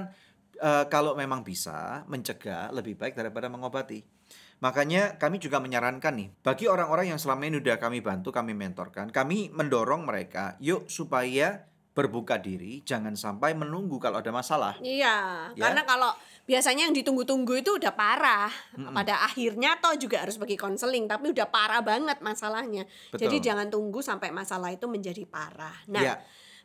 eh, 0.55 0.85
kalau 0.87 1.15
memang 1.15 1.43
bisa 1.43 2.07
mencegah 2.07 2.71
lebih 2.71 2.95
baik 2.95 3.11
daripada 3.13 3.47
mengobati. 3.47 4.18
Makanya 4.59 5.15
kami 5.15 5.39
juga 5.39 5.63
menyarankan 5.63 6.13
nih 6.19 6.29
bagi 6.43 6.67
orang-orang 6.67 7.15
yang 7.15 7.19
selama 7.19 7.47
ini 7.47 7.63
udah 7.63 7.79
kami 7.79 8.03
bantu, 8.03 8.35
kami 8.35 8.51
mentorkan, 8.51 9.07
kami 9.07 9.47
mendorong 9.55 10.03
mereka 10.03 10.59
yuk 10.59 10.91
supaya 10.91 11.63
berbuka 11.95 12.39
diri, 12.39 12.79
jangan 12.87 13.15
sampai 13.15 13.51
menunggu 13.55 13.99
kalau 13.99 14.23
ada 14.23 14.31
masalah. 14.31 14.79
Iya, 14.79 15.51
Ya. 15.51 15.63
karena 15.67 15.83
kalau 15.83 16.11
biasanya 16.47 16.87
yang 16.87 16.95
ditunggu-tunggu 16.95 17.59
itu 17.59 17.75
udah 17.75 17.91
parah. 17.91 18.47
Pada 18.95 19.27
akhirnya 19.27 19.75
toh 19.83 19.99
juga 19.99 20.23
harus 20.23 20.39
pergi 20.39 20.55
konseling, 20.55 21.11
tapi 21.11 21.35
udah 21.35 21.51
parah 21.51 21.83
banget 21.83 22.23
masalahnya. 22.23 22.87
Betul. 23.11 23.27
Jadi 23.27 23.51
jangan 23.51 23.67
tunggu 23.67 23.99
sampai 23.99 24.31
masalah 24.31 24.71
itu 24.71 24.87
menjadi 24.87 25.27
parah. 25.27 25.75
Nah, 25.91 26.01
Iya. 26.01 26.15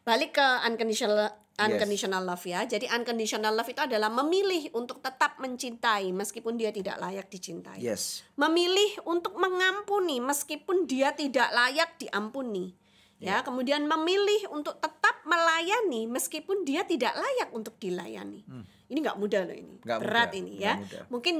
Balik 0.04 0.36
ke 0.36 0.46
unconditional 0.68 1.32
unconditional 1.54 2.22
love 2.26 2.42
ya. 2.44 2.66
Jadi 2.66 2.90
unconditional 2.90 3.54
love 3.54 3.70
itu 3.70 3.78
adalah 3.78 4.10
memilih 4.10 4.74
untuk 4.74 4.98
tetap 5.00 5.38
mencintai 5.38 6.10
meskipun 6.10 6.58
dia 6.58 6.74
tidak 6.74 6.98
layak 6.98 7.30
dicintai. 7.30 7.78
Yes. 7.78 8.26
Memilih 8.34 9.06
untuk 9.06 9.38
mengampuni 9.38 10.18
meskipun 10.18 10.84
dia 10.84 11.14
tidak 11.14 11.50
layak 11.54 11.96
diampuni. 11.98 12.74
Ya, 13.24 13.40
kemudian 13.40 13.88
memilih 13.88 14.52
untuk 14.52 14.76
tetap 14.84 15.24
melayani 15.24 16.04
meskipun 16.04 16.60
dia 16.68 16.84
tidak 16.84 17.16
layak 17.16 17.48
untuk 17.56 17.72
dilayani. 17.80 18.44
Ini 18.84 18.98
nggak 19.00 19.16
mudah 19.16 19.48
loh 19.48 19.56
ini, 19.56 19.80
Hmm. 19.80 19.84
Nggak 19.86 19.98
berat 20.04 20.28
mudah, 20.28 20.40
ini 20.44 20.52
ya. 20.60 20.74
mudah. 20.76 21.02
Mungkin 21.08 21.34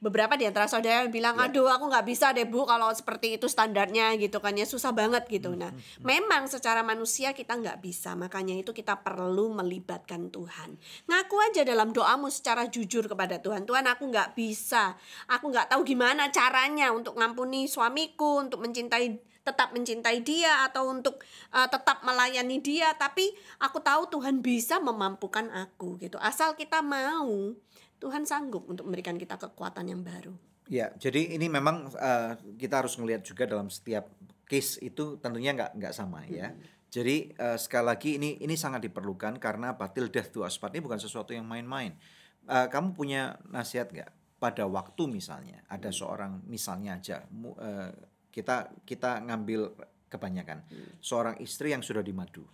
beberapa 0.00 0.32
di 0.34 0.48
antara 0.48 0.64
saudara 0.64 1.04
yang 1.04 1.12
bilang, 1.12 1.36
Ya. 1.36 1.52
aduh 1.52 1.68
aku 1.68 1.92
nggak 1.92 2.06
bisa 2.08 2.32
deh 2.32 2.48
bu 2.48 2.64
kalau 2.64 2.88
seperti 2.96 3.36
itu 3.36 3.46
standarnya 3.46 4.16
gitu 4.16 4.40
kan 4.40 4.56
ya 4.56 4.64
susah 4.64 4.96
banget 4.96 5.28
Hmm, 5.28 5.32
gitu. 5.36 5.50
Nah, 5.52 5.70
memang 6.00 6.48
secara 6.48 6.80
manusia 6.80 7.36
kita 7.36 7.60
nggak 7.60 7.84
bisa, 7.84 8.16
makanya 8.16 8.56
itu 8.56 8.72
kita 8.72 8.96
perlu 9.04 9.52
melibatkan 9.52 10.32
Tuhan. 10.32 10.80
Ngaku 11.06 11.36
aja 11.52 11.62
dalam 11.68 11.92
doamu 11.92 12.32
secara 12.32 12.64
jujur 12.66 13.04
kepada 13.06 13.38
Tuhan. 13.38 13.68
Tuhan 13.68 13.84
aku 13.84 14.08
nggak 14.08 14.32
bisa, 14.32 14.96
aku 15.28 15.52
nggak 15.52 15.76
tahu 15.76 15.84
gimana 15.84 16.32
caranya 16.32 16.90
untuk 16.96 17.20
ngampuni 17.20 17.68
suamiku, 17.68 18.40
untuk 18.40 18.64
mencintai 18.64 19.20
tetap 19.40 19.72
mencintai 19.72 20.20
dia 20.20 20.68
atau 20.68 20.92
untuk 20.92 21.24
uh, 21.56 21.64
tetap 21.64 22.04
melayani 22.04 22.60
dia 22.60 22.92
tapi 22.92 23.32
aku 23.56 23.80
tahu 23.80 24.12
Tuhan 24.12 24.44
bisa 24.44 24.76
memampukan 24.78 25.48
aku 25.48 25.96
gitu 25.96 26.20
asal 26.20 26.52
kita 26.52 26.84
mau 26.84 27.56
Tuhan 28.00 28.24
sanggup 28.24 28.64
untuk 28.66 28.88
memberikan 28.88 29.20
kita 29.20 29.36
kekuatan 29.36 29.86
yang 29.92 30.00
baru 30.00 30.32
Ya, 30.70 30.94
jadi 30.94 31.34
ini 31.34 31.50
memang 31.50 31.90
eh, 31.98 32.38
kita 32.54 32.78
harus 32.78 32.94
melihat 33.02 33.26
juga 33.26 33.42
dalam 33.42 33.66
setiap 33.66 34.06
case 34.46 34.78
itu 34.78 35.18
tentunya 35.18 35.50
nggak 35.50 35.74
nggak 35.74 35.90
sama 35.90 36.22
ya. 36.30 36.54
Jadi 36.86 37.34
eh, 37.34 37.58
sekali 37.58 37.90
lagi 37.90 38.10
ini 38.22 38.38
ini 38.38 38.54
sangat 38.54 38.86
diperlukan 38.86 39.42
karena 39.42 39.74
batil 39.74 40.06
death 40.06 40.30
to 40.30 40.46
us 40.46 40.62
part 40.62 40.70
ini 40.70 40.86
bukan 40.86 41.02
sesuatu 41.02 41.34
yang 41.34 41.42
main-main. 41.42 41.98
Eh, 42.46 42.66
kamu 42.70 42.94
punya 42.94 43.34
nasihat 43.50 43.90
nggak 43.90 44.38
pada 44.38 44.62
waktu 44.70 45.10
misalnya 45.10 45.58
ada 45.66 45.90
seorang 45.90 46.38
misalnya 46.46 47.02
aja 47.02 47.26
mu- 47.34 47.58
eh, 47.58 47.90
kita 48.30 48.70
kita 48.86 49.26
ngambil 49.26 49.74
kebanyakan 50.06 50.62
seorang 51.02 51.34
istri 51.42 51.74
yang 51.74 51.82
sudah 51.82 52.06
dimadu. 52.06 52.46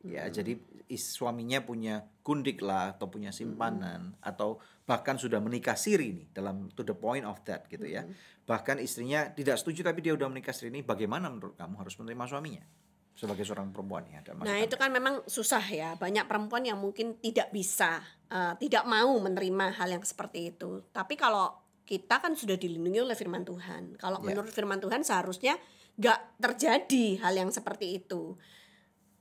Ya, 0.00 0.24
jadi 0.26 0.56
is- 0.88 1.12
suaminya 1.12 1.60
punya 1.60 2.00
gundik 2.24 2.64
lah 2.64 2.96
atau 2.96 3.12
punya 3.12 3.28
simpanan 3.30 4.16
atau 4.24 4.56
bahkan 4.88 5.20
sudah 5.20 5.38
menikah 5.38 5.76
siri 5.76 6.16
nih 6.16 6.26
dalam 6.32 6.72
to 6.72 6.80
the 6.80 6.96
point 6.96 7.22
of 7.22 7.36
that 7.44 7.68
gitu 7.68 7.84
ya. 7.84 8.08
Bahkan 8.48 8.80
istrinya 8.80 9.28
tidak 9.28 9.60
setuju 9.60 9.84
tapi 9.84 10.00
dia 10.00 10.16
udah 10.16 10.26
menikah 10.26 10.56
siri 10.56 10.72
ini 10.72 10.80
bagaimana 10.80 11.28
menurut 11.28 11.54
kamu 11.54 11.74
harus 11.84 11.94
menerima 12.00 12.24
suaminya 12.26 12.64
sebagai 13.12 13.44
seorang 13.44 13.68
perempuan 13.68 14.08
ya 14.08 14.24
ada 14.24 14.32
Nah 14.32 14.56
itu 14.64 14.80
kan 14.80 14.88
memang 14.88 15.20
susah 15.28 15.60
ya 15.60 15.92
banyak 16.00 16.24
perempuan 16.24 16.64
yang 16.64 16.80
mungkin 16.80 17.20
tidak 17.20 17.52
bisa 17.52 18.00
eh, 18.32 18.54
tidak 18.56 18.88
mau 18.88 19.12
menerima 19.20 19.76
hal 19.76 20.00
yang 20.00 20.04
seperti 20.06 20.56
itu. 20.56 20.80
Tapi 20.90 21.20
kalau 21.20 21.52
kita 21.84 22.22
kan 22.22 22.32
sudah 22.32 22.54
dilindungi 22.54 23.02
oleh 23.02 23.18
firman 23.18 23.42
Tuhan. 23.42 23.98
Kalau 23.98 24.22
Ya. 24.22 24.32
menurut 24.32 24.54
firman 24.54 24.78
Tuhan 24.78 25.02
seharusnya 25.02 25.58
nggak 25.98 26.40
terjadi 26.40 27.18
hal 27.20 27.34
yang 27.36 27.50
seperti 27.50 27.98
itu. 27.98 28.38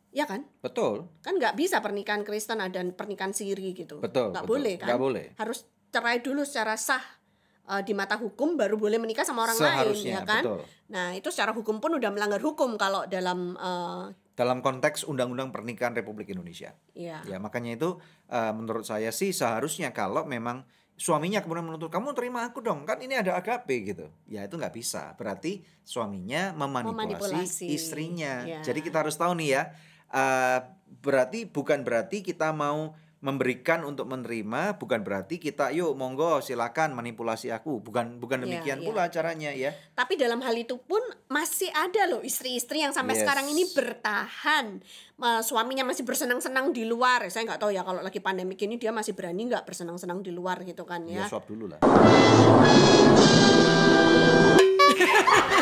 Ya 0.10 0.26
kan? 0.26 0.42
betul 0.60 1.06
Kan 1.22 1.38
nggak 1.38 1.54
bisa 1.54 1.80
pernikahan 1.80 2.26
Kristen 2.26 2.58
dan 2.74 2.98
pernikahan 2.98 3.30
siri 3.30 3.78
gitu. 3.78 4.02
Betul, 4.02 4.34
Nggak 4.34 4.46
betul. 4.46 4.54
boleh 4.58 4.74
kan? 4.76 4.88
Nggak 4.90 5.02
boleh. 5.02 5.26
Harus 5.38 5.60
cerai 5.90 6.18
dulu 6.20 6.42
secara 6.42 6.74
sah 6.76 7.02
eh, 7.70 7.82
di 7.86 7.94
mata 7.94 8.18
hukum 8.18 8.58
baru 8.58 8.74
boleh 8.76 8.98
menikah 8.98 9.22
sama 9.22 9.46
orang 9.46 9.58
lain 9.58 9.70
Seharusnya, 9.94 10.16
ya 10.16 10.22
kan? 10.26 10.42
betul. 10.42 10.60
Nah 10.90 11.08
itu 11.14 11.30
secara 11.30 11.54
hukum 11.54 11.78
pun 11.78 11.94
udah 11.94 12.10
melanggar 12.10 12.42
hukum 12.42 12.74
kalau 12.76 13.06
dalam 13.06 13.54
eh, 13.54 14.06
dalam 14.34 14.64
konteks 14.64 15.04
undang-undang 15.04 15.52
pernikahan 15.52 15.94
Republik 15.94 16.32
Indonesia. 16.32 16.72
ya 16.96 17.22
Ya, 17.24 17.38
makanya 17.38 17.78
itu 17.78 17.90
eh, 18.28 18.54
menurut 18.56 18.86
saya 18.86 19.14
sih 19.14 19.30
seharusnya 19.30 19.94
kalau 19.94 20.26
memang 20.26 20.66
suaminya 21.00 21.40
kemudian 21.40 21.64
menuntut 21.64 21.88
kamu 21.88 22.12
terima 22.12 22.44
aku 22.44 22.60
dong 22.60 22.84
kan 22.84 23.00
ini 23.00 23.16
ada 23.16 23.40
agape 23.40 23.88
gitu 23.88 24.12
ya 24.28 24.44
itu 24.44 24.60
nggak 24.60 24.76
bisa 24.76 25.16
berarti 25.16 25.64
suaminya 25.80 26.52
memanipulasi, 26.52 26.92
Memanipulasi. 26.92 27.68
istrinya 27.72 28.44
Ya. 28.44 28.60
jadi 28.60 28.84
kita 28.84 29.08
harus 29.08 29.16
tahu 29.16 29.32
nih 29.40 29.50
ya 29.56 29.64
eh, 30.12 30.60
berarti 31.00 31.46
bukan 31.46 31.82
berarti 31.82 32.20
kita 32.20 32.50
mau 32.50 32.92
memberikan 33.20 33.84
untuk 33.84 34.08
menerima 34.08 34.80
bukan 34.80 35.04
berarti 35.04 35.38
kita 35.38 35.76
yuk 35.76 35.92
monggo 35.92 36.40
silakan 36.40 36.96
manipulasi 36.96 37.52
aku 37.52 37.84
bukan 37.84 38.16
bukan 38.16 38.40
Ya, 38.40 38.44
demikian 38.48 38.80
ya. 38.80 38.86
pula 38.88 39.04
caranya 39.12 39.52
ya 39.52 39.76
Tapi 39.92 40.16
dalam 40.16 40.40
hal 40.40 40.56
itu 40.56 40.80
pun 40.80 41.04
masih 41.28 41.68
ada 41.70 42.08
loh 42.08 42.24
istri-istri 42.24 42.80
yang 42.80 42.90
sampai 42.90 43.20
Yes. 43.20 43.28
sekarang 43.28 43.46
ini 43.46 43.70
bertahan. 43.70 44.66
Eh, 45.20 45.42
suaminya 45.44 45.84
masih 45.84 46.08
bersenang-senang 46.08 46.72
di 46.72 46.88
luar. 46.88 47.28
Saya 47.28 47.44
nggak 47.44 47.60
tahu 47.60 47.70
ya 47.70 47.84
kalau 47.84 48.00
lagi 48.00 48.24
pandemi 48.24 48.56
ini 48.56 48.80
dia 48.80 48.90
masih 48.90 49.12
berani 49.12 49.46
nggak 49.46 49.68
bersenang-senang 49.68 50.24
di 50.24 50.32
luar 50.32 50.64
gitu 50.64 50.88
kan 50.88 51.04
ya 51.04 51.04
ya. 51.04 51.28
swab 51.28 51.44
dulu 51.44 51.68
lah 51.68 51.80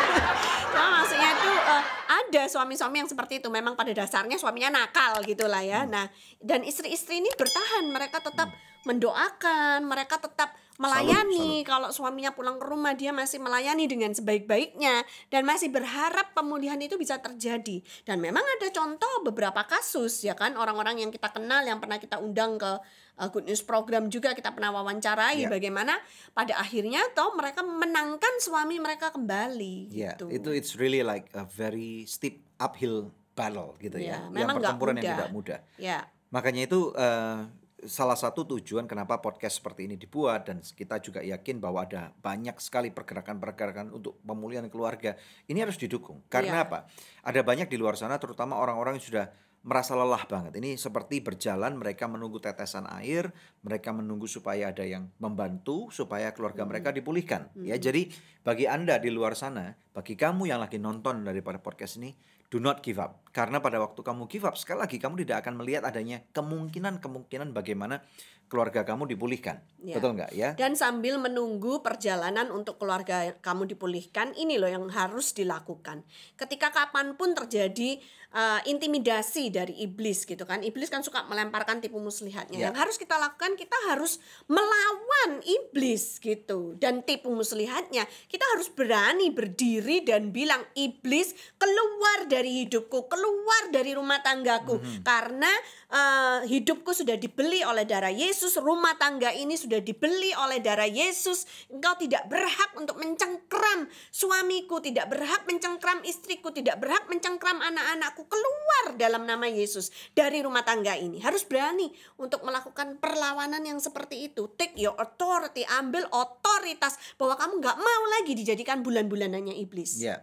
ada 2.28 2.44
suami-suami 2.52 3.04
yang 3.04 3.10
seperti 3.10 3.40
itu. 3.40 3.48
Memang 3.48 3.80
pada 3.80 3.92
dasarnya 3.96 4.36
suaminya 4.36 4.84
nakal 4.84 5.24
gitulah 5.24 5.64
ya. 5.64 5.88
Hmm. 5.88 5.92
Nah, 5.96 6.06
dan 6.44 6.62
istri-istri 6.68 7.24
ini 7.24 7.32
bertahan. 7.34 7.88
Mereka 7.90 8.20
tetap 8.22 8.52
mendoakan, 8.88 9.84
mereka 9.84 10.20
tetap 10.20 10.56
melayani. 10.78 11.62
Kalau 11.62 11.90
suaminya 11.90 12.32
pulang 12.32 12.58
ke 12.58 12.66
rumah 12.66 12.94
dia 12.94 13.10
masih 13.10 13.38
melayani 13.38 13.86
dengan 13.86 14.14
sebaik-baiknya 14.14 15.02
dan 15.28 15.42
masih 15.44 15.70
berharap 15.70 16.32
pemulihan 16.32 16.78
itu 16.78 16.96
bisa 16.96 17.18
terjadi. 17.18 17.82
Dan 18.02 18.18
memang 18.18 18.42
ada 18.42 18.70
contoh 18.70 19.22
beberapa 19.22 19.66
kasus 19.66 20.22
ya 20.22 20.34
kan 20.34 20.54
orang-orang 20.54 21.02
yang 21.02 21.12
kita 21.12 21.30
kenal 21.30 21.62
yang 21.62 21.78
pernah 21.78 21.98
kita 21.98 22.18
undang 22.18 22.56
ke 22.56 22.72
uh, 23.18 23.28
Good 23.28 23.46
News 23.46 23.62
program 23.62 24.08
juga 24.08 24.32
kita 24.32 24.54
pernah 24.54 24.70
wawancarai 24.72 25.38
Ya. 25.38 25.50
bagaimana 25.50 25.98
pada 26.32 26.58
akhirnya 26.58 27.02
toh 27.14 27.34
mereka 27.34 27.62
menangkan 27.62 28.38
suami 28.40 28.78
mereka 28.78 29.10
kembali 29.10 29.90
Ya, 29.92 30.14
gitu. 30.14 30.30
itu 30.30 30.50
it's 30.54 30.78
really 30.78 31.02
like 31.02 31.30
a 31.34 31.44
very 31.44 32.06
steep 32.06 32.46
uphill 32.58 33.10
battle 33.34 33.78
gitu 33.78 33.98
ya. 33.98 34.18
Ya, 34.18 34.18
yang 34.18 34.34
memang 34.34 34.58
nggak 34.58 34.78
pertempuran 34.78 34.94
yang 34.98 35.06
tidak 35.14 35.30
mudah. 35.30 35.60
Ya. 35.78 36.10
Makanya 36.30 36.66
itu 36.66 36.90
eh, 36.94 37.38
salah 37.86 38.18
satu 38.18 38.42
tujuan 38.58 38.90
kenapa 38.90 39.22
podcast 39.22 39.62
seperti 39.62 39.86
ini 39.86 40.02
dibuat 40.02 40.50
dan 40.50 40.58
kita 40.66 40.98
juga 40.98 41.22
yakin 41.22 41.62
bahwa 41.62 41.86
ada 41.86 42.10
banyak 42.26 42.58
sekali 42.58 42.90
pergerakan-pergerakan 42.90 43.94
untuk 43.94 44.18
pemulihan 44.26 44.66
keluarga. 44.66 45.14
Ini 45.46 45.62
harus 45.62 45.78
didukung. 45.78 46.26
Karena 46.26 46.62
Iya. 46.62 46.66
apa? 46.66 46.80
Ada 47.22 47.46
banyak 47.46 47.70
di 47.70 47.78
luar 47.78 47.94
sana 47.94 48.18
terutama 48.18 48.58
orang-orang 48.58 48.98
yang 48.98 49.06
sudah 49.06 49.26
merasa 49.68 50.00
lelah 50.00 50.24
banget. 50.26 50.56
Ini 50.58 50.80
seperti 50.80 51.20
berjalan 51.20 51.76
mereka 51.76 52.08
menunggu 52.08 52.40
tetesan 52.40 52.88
air, 52.88 53.30
mereka 53.62 53.92
menunggu 53.92 54.24
supaya 54.24 54.72
ada 54.72 54.88
yang 54.88 55.12
membantu 55.20 55.92
supaya 55.92 56.32
keluarga 56.32 56.64
mereka 56.64 56.96
dipulihkan. 56.96 57.52
Ya, 57.60 57.76
jadi 57.76 58.08
bagi 58.48 58.64
Anda 58.64 58.96
di 58.96 59.12
luar 59.12 59.36
sana, 59.36 59.76
bagi 59.92 60.16
kamu 60.16 60.48
yang 60.48 60.64
lagi 60.64 60.80
nonton 60.80 61.28
daripada 61.28 61.60
podcast 61.60 62.00
ini, 62.00 62.16
do 62.48 62.64
not 62.64 62.80
give 62.80 62.96
up. 62.96 63.28
Karena 63.36 63.60
pada 63.60 63.76
waktu 63.76 64.00
kamu 64.00 64.32
give 64.32 64.48
up, 64.48 64.56
sekali 64.56 64.88
lagi 64.88 64.96
kamu 65.04 65.28
tidak 65.28 65.44
akan 65.44 65.60
melihat 65.60 65.84
adanya 65.84 66.24
kemungkinan-kemungkinan 66.32 67.52
bagaimana 67.52 68.00
keluarga 68.48 68.88
kamu 68.88 69.12
dipulihkan. 69.12 69.60
Ya. 69.84 70.00
Betul 70.00 70.16
nggak 70.16 70.32
ya? 70.32 70.56
Dan 70.56 70.80
sambil 70.80 71.20
menunggu 71.20 71.84
perjalanan 71.84 72.48
untuk 72.50 72.80
keluarga 72.80 73.36
kamu 73.44 73.76
dipulihkan, 73.76 74.32
ini 74.40 74.56
loh 74.56 74.72
yang 74.72 74.88
harus 74.88 75.36
dilakukan. 75.36 76.08
Ketika 76.40 76.72
kapan 76.72 77.20
pun 77.20 77.36
terjadi 77.36 78.00
uh, 78.34 78.64
intimidasi 78.64 79.52
dari 79.52 79.76
iblis 79.84 80.24
gitu 80.24 80.48
kan, 80.48 80.64
iblis 80.64 80.88
kan 80.88 81.04
suka 81.04 81.28
melemparkan 81.28 81.84
tipu 81.84 82.00
muslihatnya. 82.00 82.58
Ya. 82.58 82.66
Yang 82.72 82.78
harus 82.80 82.96
kita 82.98 83.16
lakukan, 83.20 83.60
kita 83.60 83.78
harus 83.92 84.24
melawan 84.48 85.44
iblis 85.44 86.18
gitu. 86.24 86.74
Dan 86.80 87.04
tipu 87.04 87.30
muslihatnya, 87.32 88.08
kita 88.32 88.37
harus 88.44 88.70
berani 88.74 89.32
berdiri 89.32 90.04
dan 90.04 90.36
bilang, 90.36 90.62
iblis 90.76 91.34
keluar 91.56 92.28
dari 92.28 92.66
hidupku, 92.66 93.08
keluar 93.08 93.72
dari 93.72 93.96
rumah 93.96 94.20
tanggaku, 94.20 94.82
karena 95.02 95.50
uh, 95.92 96.40
hidupku 96.44 96.92
sudah 96.92 97.16
dibeli 97.16 97.64
oleh 97.64 97.88
darah 97.88 98.12
Yesus, 98.12 98.60
rumah 98.60 98.96
tangga 99.00 99.32
ini 99.32 99.56
sudah 99.56 99.80
dibeli 99.80 100.36
oleh 100.36 100.60
darah 100.60 100.90
Yesus. 100.90 101.48
Engkau 101.72 101.96
tidak 102.00 102.28
berhak 102.28 102.76
untuk 102.76 103.00
mencengkram 103.00 103.88
suamiku, 104.12 104.84
tidak 104.84 105.08
berhak 105.12 105.48
mencengkram 105.48 106.04
istriku, 106.04 106.52
tidak 106.52 106.82
berhak 106.84 107.08
mencengkram 107.08 107.64
anak-anakku. 107.64 108.28
Keluar 108.28 109.00
dalam 109.00 109.24
nama 109.24 109.48
Yesus 109.48 109.92
dari 110.12 110.44
rumah 110.44 110.68
tangga 110.68 110.96
ini. 111.00 111.24
Harus 111.24 111.48
berani 111.48 111.88
untuk 112.20 112.44
melakukan 112.44 113.00
perlawanan 113.00 113.64
yang 113.64 113.80
seperti 113.80 114.28
itu. 114.32 114.52
Take 114.60 114.76
your 114.76 114.96
authority, 115.00 115.64
ambil 115.80 116.08
otoritas 116.12 117.00
bahwa 117.16 117.40
kamu 117.40 117.54
nggak 117.64 117.78
mau 117.80 118.04
lagi 118.20 118.27
dijadikan 118.34 118.84
bulan-bulanannya 118.84 119.56
iblis. 119.56 120.02
Ya. 120.02 120.20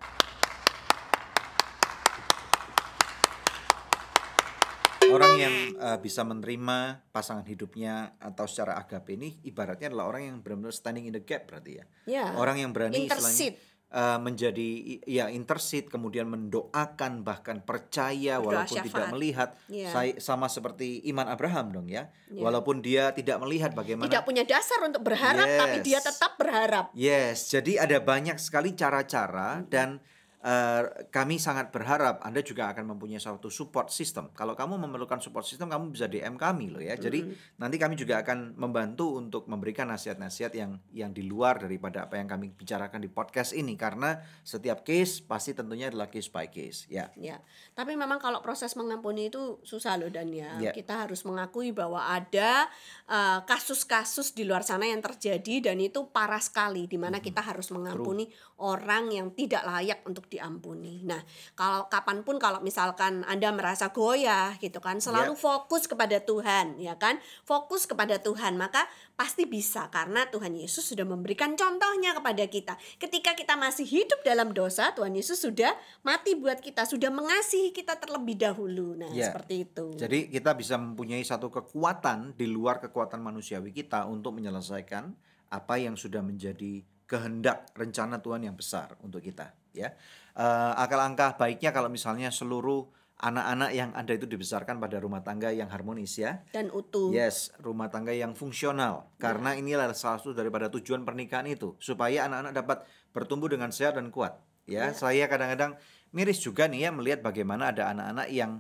Orang 5.05 5.37
yang 5.37 5.55
uh, 5.79 5.99
bisa 6.01 6.25
menerima 6.25 7.05
pasangan 7.13 7.45
hidupnya 7.45 8.17
atau 8.19 8.49
secara 8.49 8.81
agape 8.81 9.15
ini 9.15 9.39
ibaratnya 9.45 9.93
adalah 9.93 10.11
orang 10.11 10.23
yang 10.33 10.37
benar-benar 10.41 10.75
standing 10.75 11.07
in 11.07 11.15
the 11.15 11.23
gap 11.23 11.47
berarti 11.47 11.79
ya. 11.79 11.85
Ya. 12.09 12.25
Orang 12.35 12.57
yang 12.59 12.73
berani 12.73 13.05
Intercede. 13.05 13.21
istilahnya 13.21 13.74
uh, 13.95 14.19
menjadi 14.19 14.69
ya 15.07 15.31
intercede 15.31 15.87
kemudian 15.87 16.27
mendoakan 16.27 17.23
bahkan 17.23 17.63
percaya 17.63 18.43
Berdoa 18.43 18.67
walaupun 18.67 18.77
tidak 18.83 18.91
syafaat. 18.91 19.13
melihat. 19.15 19.49
Saya- 19.87 20.19
sama 20.19 20.51
seperti 20.51 20.99
iman 21.09 21.31
Abraham 21.31 21.71
dong 21.71 21.87
ya. 21.87 22.11
Iya. 22.27 22.43
Walaupun 22.43 22.83
dia 22.83 23.15
tidak 23.15 23.39
melihat 23.39 23.71
bagaimana 23.71 24.11
Tidak 24.11 24.25
punya 24.27 24.43
dasar 24.43 24.83
untuk 24.83 25.07
berharap, 25.07 25.47
tapi 25.47 25.79
dia 25.81 26.03
Yes. 26.03 26.07
tetap 26.11 26.33
berharap. 26.35 26.85
Yes, 26.93 27.37
jadi 27.49 27.87
ada 27.87 28.03
banyak 28.03 28.37
sekali 28.37 28.75
cara-cara 28.75 29.63
dan 29.71 30.03
eh, 30.45 30.83
kami 31.09 31.41
sangat 31.41 31.73
berharap 31.73 32.21
Anda 32.21 32.45
juga 32.45 32.69
akan 32.69 32.93
mempunyai 32.93 33.17
suatu 33.17 33.49
support 33.49 33.89
system. 33.89 34.29
Kalau 34.37 34.53
kamu 34.53 34.77
memerlukan 34.77 35.17
support 35.19 35.49
system, 35.49 35.73
kamu 35.73 35.89
bisa 35.89 36.05
DM 36.05 36.37
kami 36.37 36.69
loh 36.69 36.85
ya. 36.85 36.93
Jadi 37.01 37.25
nanti 37.57 37.81
kami 37.81 37.97
juga 37.97 38.21
akan 38.21 38.53
membantu 38.55 39.17
untuk 39.17 39.49
memberikan 39.49 39.89
nasihat-nasihat 39.89 40.53
yang 40.53 40.77
yang 40.93 41.11
di 41.17 41.25
luar 41.25 41.65
daripada 41.65 42.05
apa 42.05 42.21
yang 42.21 42.29
kami 42.29 42.53
bicarakan 42.53 43.01
di 43.01 43.09
podcast 43.09 43.57
ini 43.57 43.73
karena 43.75 44.21
setiap 44.45 44.85
case 44.85 45.25
pasti 45.25 45.57
tentunya 45.57 45.89
adalah 45.89 46.13
case 46.13 46.29
by 46.29 46.53
case 46.53 46.85
ya. 46.93 47.09
Ya, 47.17 47.41
tapi 47.73 47.97
memang 47.97 48.21
kalau 48.21 48.45
proses 48.45 48.77
mengampuni 48.77 49.33
itu 49.33 49.65
susah 49.65 49.97
loh 49.97 50.13
dan 50.13 50.29
ya 50.29 50.61
Ya. 50.61 50.71
kita 50.77 51.09
harus 51.09 51.25
mengakui 51.25 51.73
bahwa 51.73 52.05
ada 52.05 52.69
eh, 53.09 53.41
kasus-kasus 53.49 54.37
di 54.37 54.45
luar 54.45 54.61
sana 54.61 54.85
yang 54.85 55.01
terjadi 55.01 55.73
dan 55.73 55.81
itu 55.81 56.05
parah 56.13 56.43
sekali 56.43 56.85
di 56.85 57.01
mana 57.01 57.17
kita 57.25 57.41
harus 57.41 57.73
mengampuni 57.73 58.29
orang 58.61 59.09
yang 59.09 59.33
tidak 59.33 59.65
layak 59.65 60.05
untuk 60.05 60.29
diampuni. 60.35 61.07
Nah, 61.07 61.23
kalau 61.55 61.87
kapan 61.87 62.27
pun 62.27 62.43
kalau 62.43 62.59
misalkan 62.59 63.23
Anda 63.25 63.55
merasa 63.55 63.95
goyah 63.95 64.59
gitu 64.59 64.83
kan, 64.83 64.99
selalu 64.99 65.33
Ya. 65.33 65.41
fokus 65.41 65.87
kepada 65.87 66.19
Tuhan, 66.19 66.83
ya 66.83 66.99
kan? 66.99 67.23
Fokus 67.47 67.87
kepada 67.87 68.19
Tuhan, 68.19 68.59
maka 68.59 68.91
pasti 69.15 69.47
bisa 69.47 69.87
karena 69.95 70.27
Tuhan 70.27 70.59
Yesus 70.59 70.91
sudah 70.91 71.07
memberikan 71.07 71.55
contohnya 71.55 72.19
kepada 72.19 72.43
kita. 72.51 72.75
Ketika 72.99 73.39
kita 73.39 73.55
masih 73.55 73.87
hidup 73.87 74.21
dalam 74.27 74.51
dosa, 74.51 74.91
Tuhan 74.99 75.15
Yesus 75.15 75.39
sudah 75.39 75.71
mati 76.03 76.35
buat 76.35 76.59
kita, 76.59 76.83
sudah 76.85 77.15
mengasihi 77.15 77.71
kita 77.71 77.97
terlebih 78.03 78.35
dahulu. 78.35 78.99
Nah, 78.99 79.15
Ya. 79.15 79.31
seperti 79.31 79.71
itu. 79.71 79.95
Jadi 79.95 80.27
kita 80.29 80.51
bisa 80.59 80.75
mempunyai 80.75 81.23
satu 81.23 81.49
kekuatan 81.49 82.35
di 82.35 82.51
luar 82.51 82.83
kekuatan 82.83 83.23
manusiawi 83.23 83.71
kita 83.71 84.11
untuk 84.11 84.35
menyelesaikan 84.35 85.15
apa 85.55 85.75
yang 85.79 85.95
sudah 85.95 86.19
menjadi 86.19 86.83
kehendak 87.05 87.71
rencana 87.77 88.19
Tuhan 88.19 88.49
yang 88.49 88.57
besar 88.57 88.97
untuk 89.05 89.21
kita 89.21 89.53
ya. 89.77 89.93
Eh, 90.35 90.73
akal 90.75 90.99
angka 90.99 91.39
baiknya 91.39 91.71
kalau 91.71 91.87
misalnya 91.87 92.27
seluruh 92.35 92.91
anak-anak 93.23 93.71
yang 93.71 93.95
ada 93.95 94.11
itu 94.19 94.27
dibesarkan 94.27 94.83
pada 94.83 94.99
rumah 94.99 95.23
tangga 95.23 95.55
yang 95.55 95.71
harmonis 95.71 96.19
ya. 96.19 96.43
dan 96.51 96.75
utuh. 96.75 97.15
Yes, 97.15 97.55
rumah 97.63 97.87
tangga 97.87 98.11
yang 98.11 98.35
fungsional. 98.35 99.07
Karena 99.23 99.55
inilah 99.55 99.95
salah 99.95 100.19
satu 100.19 100.35
daripada 100.35 100.67
tujuan 100.75 101.07
pernikahan 101.07 101.47
itu, 101.47 101.79
supaya 101.79 102.27
anak-anak 102.27 102.53
dapat 102.53 102.79
bertumbuh 103.15 103.47
dengan 103.47 103.71
sehat 103.71 103.95
dan 103.95 104.11
kuat. 104.11 104.35
Ya, 104.67 104.91
saya 104.91 105.31
kadang-kadang 105.31 105.79
miris 106.11 106.43
juga 106.43 106.67
nih 106.67 106.89
ya 106.89 106.91
melihat 106.91 107.21
bagaimana 107.23 107.71
ada 107.71 107.95
anak-anak 107.95 108.27
yang 108.35 108.59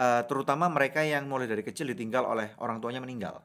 eh, 0.00 0.22
terutama 0.24 0.72
mereka 0.72 1.04
yang 1.04 1.28
mulai 1.28 1.44
dari 1.44 1.60
kecil 1.60 1.92
ditinggal 1.92 2.24
oleh 2.24 2.56
orang 2.64 2.80
tuanya 2.80 3.04
meninggal. 3.04 3.44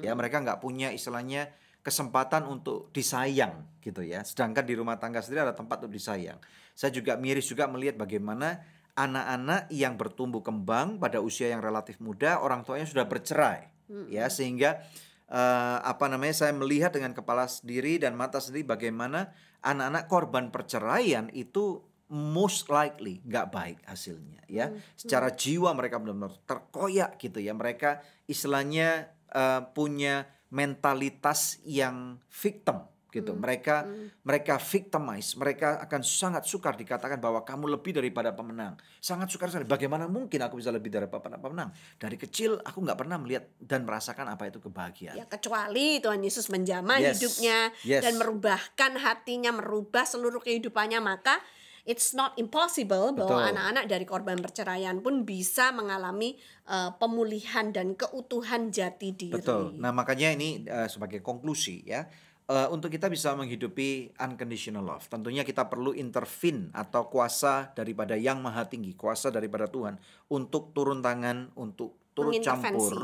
Ya, 0.00 0.16
mereka 0.16 0.40
nggak 0.40 0.64
punya 0.64 0.88
istilahnya 0.88 1.52
kesempatan 1.84 2.48
untuk 2.48 2.88
disayang 2.96 3.68
gitu 3.84 4.00
ya. 4.00 4.24
Sedangkan 4.24 4.64
di 4.64 4.72
rumah 4.72 4.96
tangga 4.96 5.20
sendiri 5.20 5.44
ada 5.44 5.52
tempat 5.52 5.84
untuk 5.84 5.92
disayang. 5.92 6.40
Saya 6.72 6.90
juga 6.94 7.16
miris 7.20 7.48
juga 7.48 7.68
melihat 7.68 8.00
bagaimana 8.00 8.64
anak-anak 8.92 9.72
yang 9.72 9.96
bertumbuh 9.96 10.44
kembang 10.44 11.00
pada 11.00 11.24
usia 11.24 11.48
yang 11.48 11.64
relatif 11.64 11.96
muda, 12.00 12.40
orang 12.40 12.64
tuanya 12.64 12.84
sudah 12.84 13.08
bercerai. 13.08 13.72
Ya, 14.08 14.28
sehingga 14.32 14.80
eh, 15.28 15.78
apa 15.84 16.08
namanya 16.08 16.32
saya 16.32 16.52
melihat 16.56 16.92
dengan 16.96 17.12
kepala 17.12 17.44
sendiri 17.44 18.00
dan 18.00 18.16
mata 18.16 18.40
sendiri 18.40 18.64
bagaimana 18.64 19.32
anak-anak 19.60 20.04
korban 20.08 20.48
perceraian 20.48 21.28
itu 21.36 21.84
most 22.12 22.68
likely 22.68 23.20
nggak 23.24 23.52
baik 23.52 23.78
hasilnya 23.84 24.44
ya. 24.48 24.72
Secara 24.96 25.32
jiwa 25.32 25.72
mereka 25.76 26.00
benar-benar 26.00 26.36
terkoyak 26.48 27.20
gitu 27.20 27.40
ya. 27.40 27.52
Mereka 27.52 28.00
istilahnya 28.28 29.12
eh, 29.28 29.60
punya 29.76 30.28
mentalitas 30.52 31.60
yang 31.64 32.20
victim 32.28 32.92
gitu 33.12 33.36
mereka 33.36 33.84
mereka 34.24 34.56
victimize 34.56 35.36
mereka 35.36 35.76
akan 35.84 36.00
sangat 36.00 36.48
sukar 36.48 36.72
dikatakan 36.74 37.20
bahwa 37.20 37.44
kamu 37.44 37.76
lebih 37.76 38.00
daripada 38.00 38.32
pemenang 38.32 38.80
sangat 38.98 39.28
sukar 39.28 39.52
sekali 39.52 39.68
bagaimana 39.68 40.08
mungkin 40.08 40.40
aku 40.40 40.56
bisa 40.56 40.72
lebih 40.72 40.88
daripada 40.88 41.36
pemenang 41.36 41.68
dari 42.00 42.16
kecil 42.16 42.56
aku 42.64 42.80
nggak 42.80 42.96
pernah 42.96 43.20
melihat 43.20 43.52
dan 43.60 43.84
merasakan 43.84 44.32
apa 44.32 44.48
itu 44.48 44.58
kebahagiaan 44.58 45.12
Ya 45.12 45.28
kecuali 45.28 46.00
Tuhan 46.00 46.24
Yesus 46.24 46.48
menjamah 46.48 46.98
Yes. 46.98 47.20
hidupnya 47.20 47.68
Yes. 47.84 48.00
dan 48.00 48.16
merubahkan 48.16 48.96
hatinya, 48.96 49.52
merubah 49.52 50.06
seluruh 50.06 50.40
kehidupannya, 50.40 51.02
maka 51.02 51.36
it's 51.82 52.14
not 52.14 52.32
impossible 52.38 53.10
bahwa 53.10 53.50
anak-anak 53.50 53.90
dari 53.90 54.06
korban 54.06 54.38
perceraian 54.38 55.02
pun 55.02 55.26
bisa 55.26 55.74
mengalami 55.74 56.38
eh, 56.64 56.90
pemulihan 56.96 57.74
dan 57.74 57.98
keutuhan 57.98 58.70
jati 58.70 59.10
diri. 59.12 59.34
Betul. 59.34 59.74
Nah, 59.82 59.90
makanya 59.90 60.30
ini 60.32 60.62
eh, 60.64 60.86
sebagai 60.86 61.18
konklusi 61.20 61.82
ya. 61.84 62.06
Eh, 62.52 62.68
untuk 62.68 62.92
kita 62.92 63.08
bisa 63.08 63.32
menghidupi 63.32 64.12
unconditional 64.20 64.84
love, 64.84 65.08
tentunya 65.08 65.40
kita 65.40 65.72
perlu 65.72 65.96
intervene 65.96 66.68
atau 66.76 67.08
kuasa 67.08 67.72
daripada 67.72 68.12
yang 68.12 68.44
maha 68.44 68.68
tinggi, 68.68 68.92
kuasa 68.92 69.32
daripada 69.32 69.64
Tuhan 69.72 69.96
untuk 70.28 70.76
turun 70.76 71.00
tangan, 71.00 71.48
untuk 71.56 72.12
turut 72.12 72.36
Mengintervensi. 72.36 72.68
campur 72.68 72.94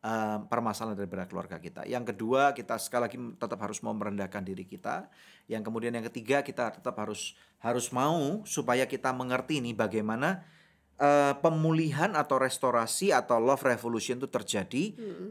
eh, 0.00 0.38
permasalahan 0.48 0.96
daripada 0.96 1.28
keluarga 1.28 1.60
kita. 1.60 1.84
Yang 1.84 2.16
kedua, 2.16 2.56
kita 2.56 2.80
sekali 2.80 3.02
lagi 3.04 3.18
tetap 3.36 3.58
harus 3.60 3.78
mau 3.84 3.92
merendahkan 3.92 4.40
diri 4.40 4.64
kita. 4.64 5.12
Yang 5.46 5.62
kemudian 5.68 5.92
yang 5.92 6.06
ketiga, 6.08 6.40
kita 6.40 6.80
tetap 6.80 6.96
harus 6.96 7.36
harus 7.60 7.92
mau 7.92 8.42
supaya 8.48 8.88
kita 8.88 9.12
mengerti 9.12 9.60
nih 9.60 9.76
bagaimana 9.76 10.40
eh, 10.96 11.36
pemulihan 11.44 12.16
atau 12.16 12.40
restorasi 12.40 13.12
atau 13.12 13.36
love 13.36 13.60
revolution 13.60 14.16
itu 14.16 14.28
terjadi 14.32 14.84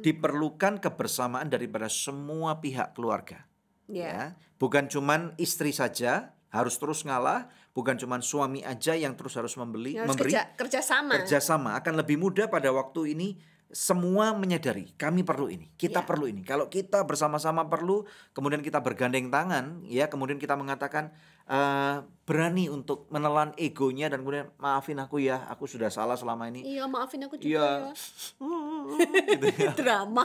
diperlukan 0.06 0.78
kebersamaan 0.78 1.50
daripada 1.50 1.90
semua 1.90 2.62
pihak 2.62 2.94
keluarga. 2.94 3.48
Ya. 3.86 4.06
Ya, 4.08 4.20
bukan 4.58 4.86
cuman 4.86 5.34
istri 5.36 5.70
saja 5.70 6.34
harus 6.50 6.76
terus 6.76 7.04
ngalah, 7.04 7.52
bukan 7.72 7.96
cuman 7.96 8.20
suami 8.20 8.64
aja 8.64 8.96
yang 8.96 9.14
terus 9.14 9.36
harus 9.36 9.54
membeli, 9.54 9.94
Harus 9.94 10.10
memberi 10.10 10.32
kerja 10.32 10.42
kerjasama. 10.56 11.14
kerjasama 11.20 11.70
akan 11.76 11.94
lebih 12.00 12.16
mudah 12.16 12.48
pada 12.48 12.72
waktu 12.72 13.12
ini 13.12 13.38
semua 13.68 14.32
menyadari 14.32 14.94
kami 14.96 15.26
perlu 15.26 15.50
ini 15.50 15.68
kita 15.76 16.00
Ya. 16.00 16.08
perlu 16.08 16.30
ini 16.30 16.46
kalau 16.46 16.70
kita 16.70 17.02
bersama-sama 17.04 17.66
perlu 17.66 18.06
kemudian 18.32 18.62
kita 18.62 18.80
bergandeng 18.80 19.28
tangan 19.28 19.84
ya 19.84 20.06
kemudian 20.08 20.38
kita 20.38 20.54
mengatakan 20.54 21.12
eh, 21.44 21.98
berani 22.24 22.70
untuk 22.70 23.10
menelan 23.10 23.52
egonya 23.56 24.08
dan 24.08 24.22
kemudian 24.22 24.48
maafin 24.56 24.96
aku 24.98 25.20
ya 25.20 25.44
aku 25.46 25.66
sudah 25.66 25.90
salah 25.90 26.16
selama 26.16 26.48
ini 26.48 26.62
Iya 26.64 26.86
maafin 26.88 27.26
aku 27.26 27.36
juga 27.36 27.52
Iya. 27.52 27.68
ya. 27.84 27.92
gitu 29.34 29.48
ya. 29.60 29.72
Drama. 29.82 30.24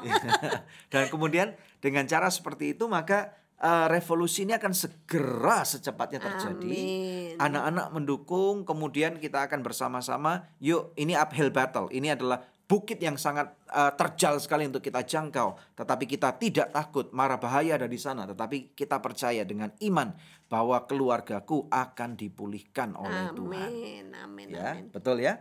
dan 0.88 1.08
kemudian 1.08 1.48
dengan 1.80 2.04
cara 2.06 2.28
seperti 2.28 2.72
itu 2.72 2.86
maka 2.86 3.34
eh, 3.60 3.86
revolusi 3.92 4.48
ini 4.48 4.56
akan 4.56 4.72
segera 4.72 5.62
secepatnya 5.62 6.18
terjadi. 6.18 6.72
Amin. 6.72 7.36
Anak-anak 7.36 7.86
mendukung, 7.92 8.64
kemudian 8.64 9.20
kita 9.20 9.44
akan 9.46 9.60
bersama-sama. 9.60 10.48
Yuk, 10.58 10.96
ini 10.96 11.12
uphill 11.12 11.52
battle. 11.52 11.92
Ini 11.92 12.16
adalah 12.16 12.40
bukit 12.64 13.02
yang 13.02 13.18
sangat 13.18 13.50
eh, 13.68 13.92
terjal 13.98 14.38
sekali 14.40 14.64
untuk 14.64 14.80
kita 14.80 15.02
jangkau. 15.04 15.76
Tetapi 15.76 16.04
kita 16.08 16.34
tidak 16.40 16.72
takut, 16.72 17.12
marah 17.12 17.36
bahaya 17.36 17.76
ada 17.76 17.86
di 17.90 17.98
sana. 18.00 18.24
Tetapi 18.24 18.72
kita 18.72 18.96
percaya 19.02 19.42
dengan 19.44 19.70
iman 19.84 20.14
bahwa 20.50 20.82
keluargaku 20.86 21.66
akan 21.70 22.18
dipulihkan 22.18 22.94
oleh 22.98 23.30
Tuhan. 23.34 23.70
Amin, 23.70 24.06
amin, 24.14 24.46
Ya, 24.50 24.74
amin. 24.74 24.90
betul 24.90 25.22
ya. 25.22 25.38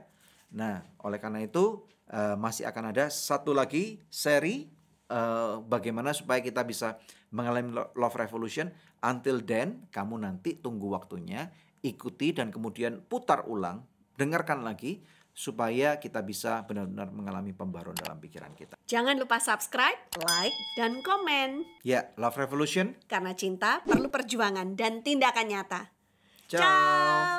Nah, 0.50 0.82
oleh 1.06 1.22
karena 1.22 1.46
itu 1.46 1.86
eh, 2.10 2.34
masih 2.34 2.66
akan 2.66 2.90
ada 2.90 3.06
satu 3.14 3.54
lagi 3.54 4.02
seri 4.10 4.66
eh, 5.06 5.54
bagaimana 5.62 6.10
supaya 6.14 6.42
kita 6.42 6.66
bisa 6.66 6.98
mengalami 7.32 7.74
lo- 7.74 7.92
love 7.96 8.16
revolution. 8.18 8.70
Until 9.00 9.40
then, 9.44 9.88
kamu 9.94 10.22
nanti 10.22 10.60
tunggu 10.60 10.92
waktunya, 10.92 11.50
ikuti 11.80 12.36
dan 12.36 12.52
kemudian 12.52 13.00
putar 13.06 13.48
ulang, 13.48 13.86
dengarkan 14.20 14.66
lagi 14.66 15.00
supaya 15.32 15.96
kita 16.04 16.20
bisa 16.20 16.68
benar-benar 16.68 17.16
mengalami 17.16 17.56
pembaruan 17.56 17.96
dalam 17.96 18.20
pikiran 18.20 18.52
kita. 18.52 18.76
Jangan 18.84 19.16
lupa 19.16 19.40
subscribe, 19.40 19.96
like, 20.28 20.58
dan 20.76 21.00
komen. 21.00 21.64
Ya, 21.88 22.12
love 22.20 22.36
revolution. 22.36 23.00
Karena 23.08 23.32
cinta 23.32 23.80
perlu 23.88 24.12
perjuangan 24.12 24.76
dan 24.76 25.00
tindakan 25.00 25.48
nyata. 25.48 25.82
Ciao. 26.52 26.60
Ciao. 26.60 27.39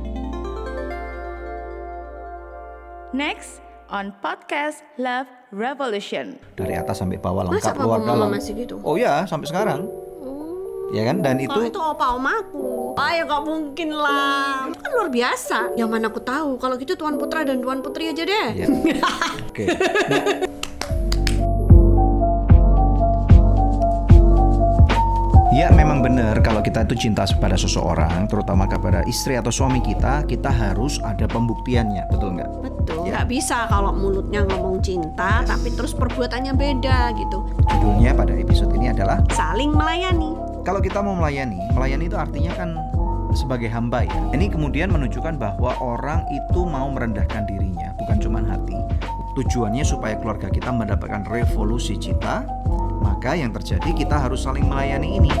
Next 3.11 3.59
on 3.91 4.15
podcast 4.23 4.87
Love 4.95 5.27
Revolution. 5.51 6.39
Dari 6.55 6.79
atas 6.79 7.03
sampai 7.03 7.19
bawah 7.19 7.43
Masa 7.43 7.75
lengkap 7.75 7.75
luar 7.83 7.99
papa 7.99 8.07
dalam. 8.07 8.19
mama 8.31 8.35
masih 8.39 8.53
gitu? 8.55 8.79
Oh 8.87 8.95
ya, 8.95 9.27
sampai 9.27 9.51
sekarang. 9.51 9.83
Ya 10.91 11.07
kan? 11.07 11.19
Dan 11.19 11.39
itu 11.39 11.51
Kalau 11.51 11.67
itu 11.67 11.79
opa 11.79 12.15
omaku. 12.15 12.95
Ah 12.95 13.11
ya 13.15 13.23
gak 13.23 13.43
mungkin 13.43 13.95
lah. 13.95 14.67
Itu 14.71 14.79
kan 14.79 14.91
luar 14.95 15.09
biasa. 15.11 15.57
Yang 15.75 15.89
mana 15.91 16.05
aku 16.07 16.19
tahu. 16.23 16.55
Kalau 16.55 16.75
gitu 16.79 16.95
Tuan 16.95 17.15
Putra 17.19 17.43
dan 17.43 17.59
Tuan 17.59 17.83
Putri 17.83 18.11
aja 18.11 18.23
deh. 18.23 18.47
Ya. 18.55 18.67
Oke. 19.51 19.67
Nah, 20.07 20.23
Ya 25.51 25.67
memang 25.67 25.99
benar 25.99 26.39
kalau 26.39 26.63
kita 26.63 26.87
itu 26.87 27.05
cinta 27.05 27.27
kepada 27.27 27.59
seseorang, 27.59 28.23
terutama 28.25 28.65
kepada 28.71 29.03
istri 29.03 29.35
atau 29.35 29.51
suami 29.51 29.83
kita, 29.83 30.23
kita 30.23 30.47
harus 30.47 30.97
ada 31.03 31.27
pembuktiannya, 31.27 32.07
betul 32.07 32.39
nggak? 32.39 32.49
Nggak 33.11 33.27
bisa 33.27 33.67
kalau 33.67 33.91
mulutnya 33.91 34.47
ngomong 34.47 34.79
cinta, 34.79 35.43
tapi 35.43 35.67
terus 35.75 35.91
perbuatannya 35.91 36.55
beda 36.55 37.11
gitu. 37.19 37.43
Judulnya 37.67 38.15
pada 38.15 38.31
episode 38.31 38.71
ini 38.71 38.87
adalah 38.87 39.19
Saling 39.35 39.75
melayani. 39.75 40.31
kalau 40.63 40.79
kita 40.79 41.03
mau 41.03 41.19
melayani, 41.19 41.59
melayani 41.75 42.07
itu 42.07 42.15
artinya 42.15 42.55
kan 42.55 42.79
sebagai 43.35 43.67
hamba 43.67 44.07
ya. 44.07 44.15
Ini 44.31 44.47
kemudian 44.47 44.95
menunjukkan 44.95 45.35
bahwa 45.35 45.75
orang 45.83 46.23
itu 46.31 46.63
mau 46.63 46.87
merendahkan 46.87 47.43
dirinya, 47.51 47.91
bukan 47.99 48.15
cuma 48.23 48.39
hati. 48.47 48.79
Tujuannya 49.35 49.83
supaya 49.83 50.15
keluarga 50.15 50.47
kita 50.47 50.71
mendapatkan 50.71 51.27
revolusi 51.27 51.99
cinta, 51.99 52.47
maka 53.03 53.35
yang 53.35 53.51
terjadi 53.51 53.91
kita 53.91 54.23
harus 54.23 54.47
saling 54.47 54.63
melayani 54.63 55.19
ini. 55.19 55.31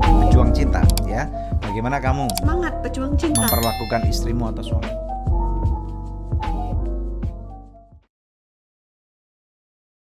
Berjuang 0.00 0.56
cinta 0.56 0.80
ya. 1.04 1.28
Bagaimana 1.60 1.98
kamu 1.98 2.30
Semangat 2.38 2.73
pejuang 2.84 3.16
cinta. 3.16 3.48
memperlakukan 3.48 4.04
istrimu 4.12 4.52
atau 4.52 4.60
suamimu? 4.60 5.13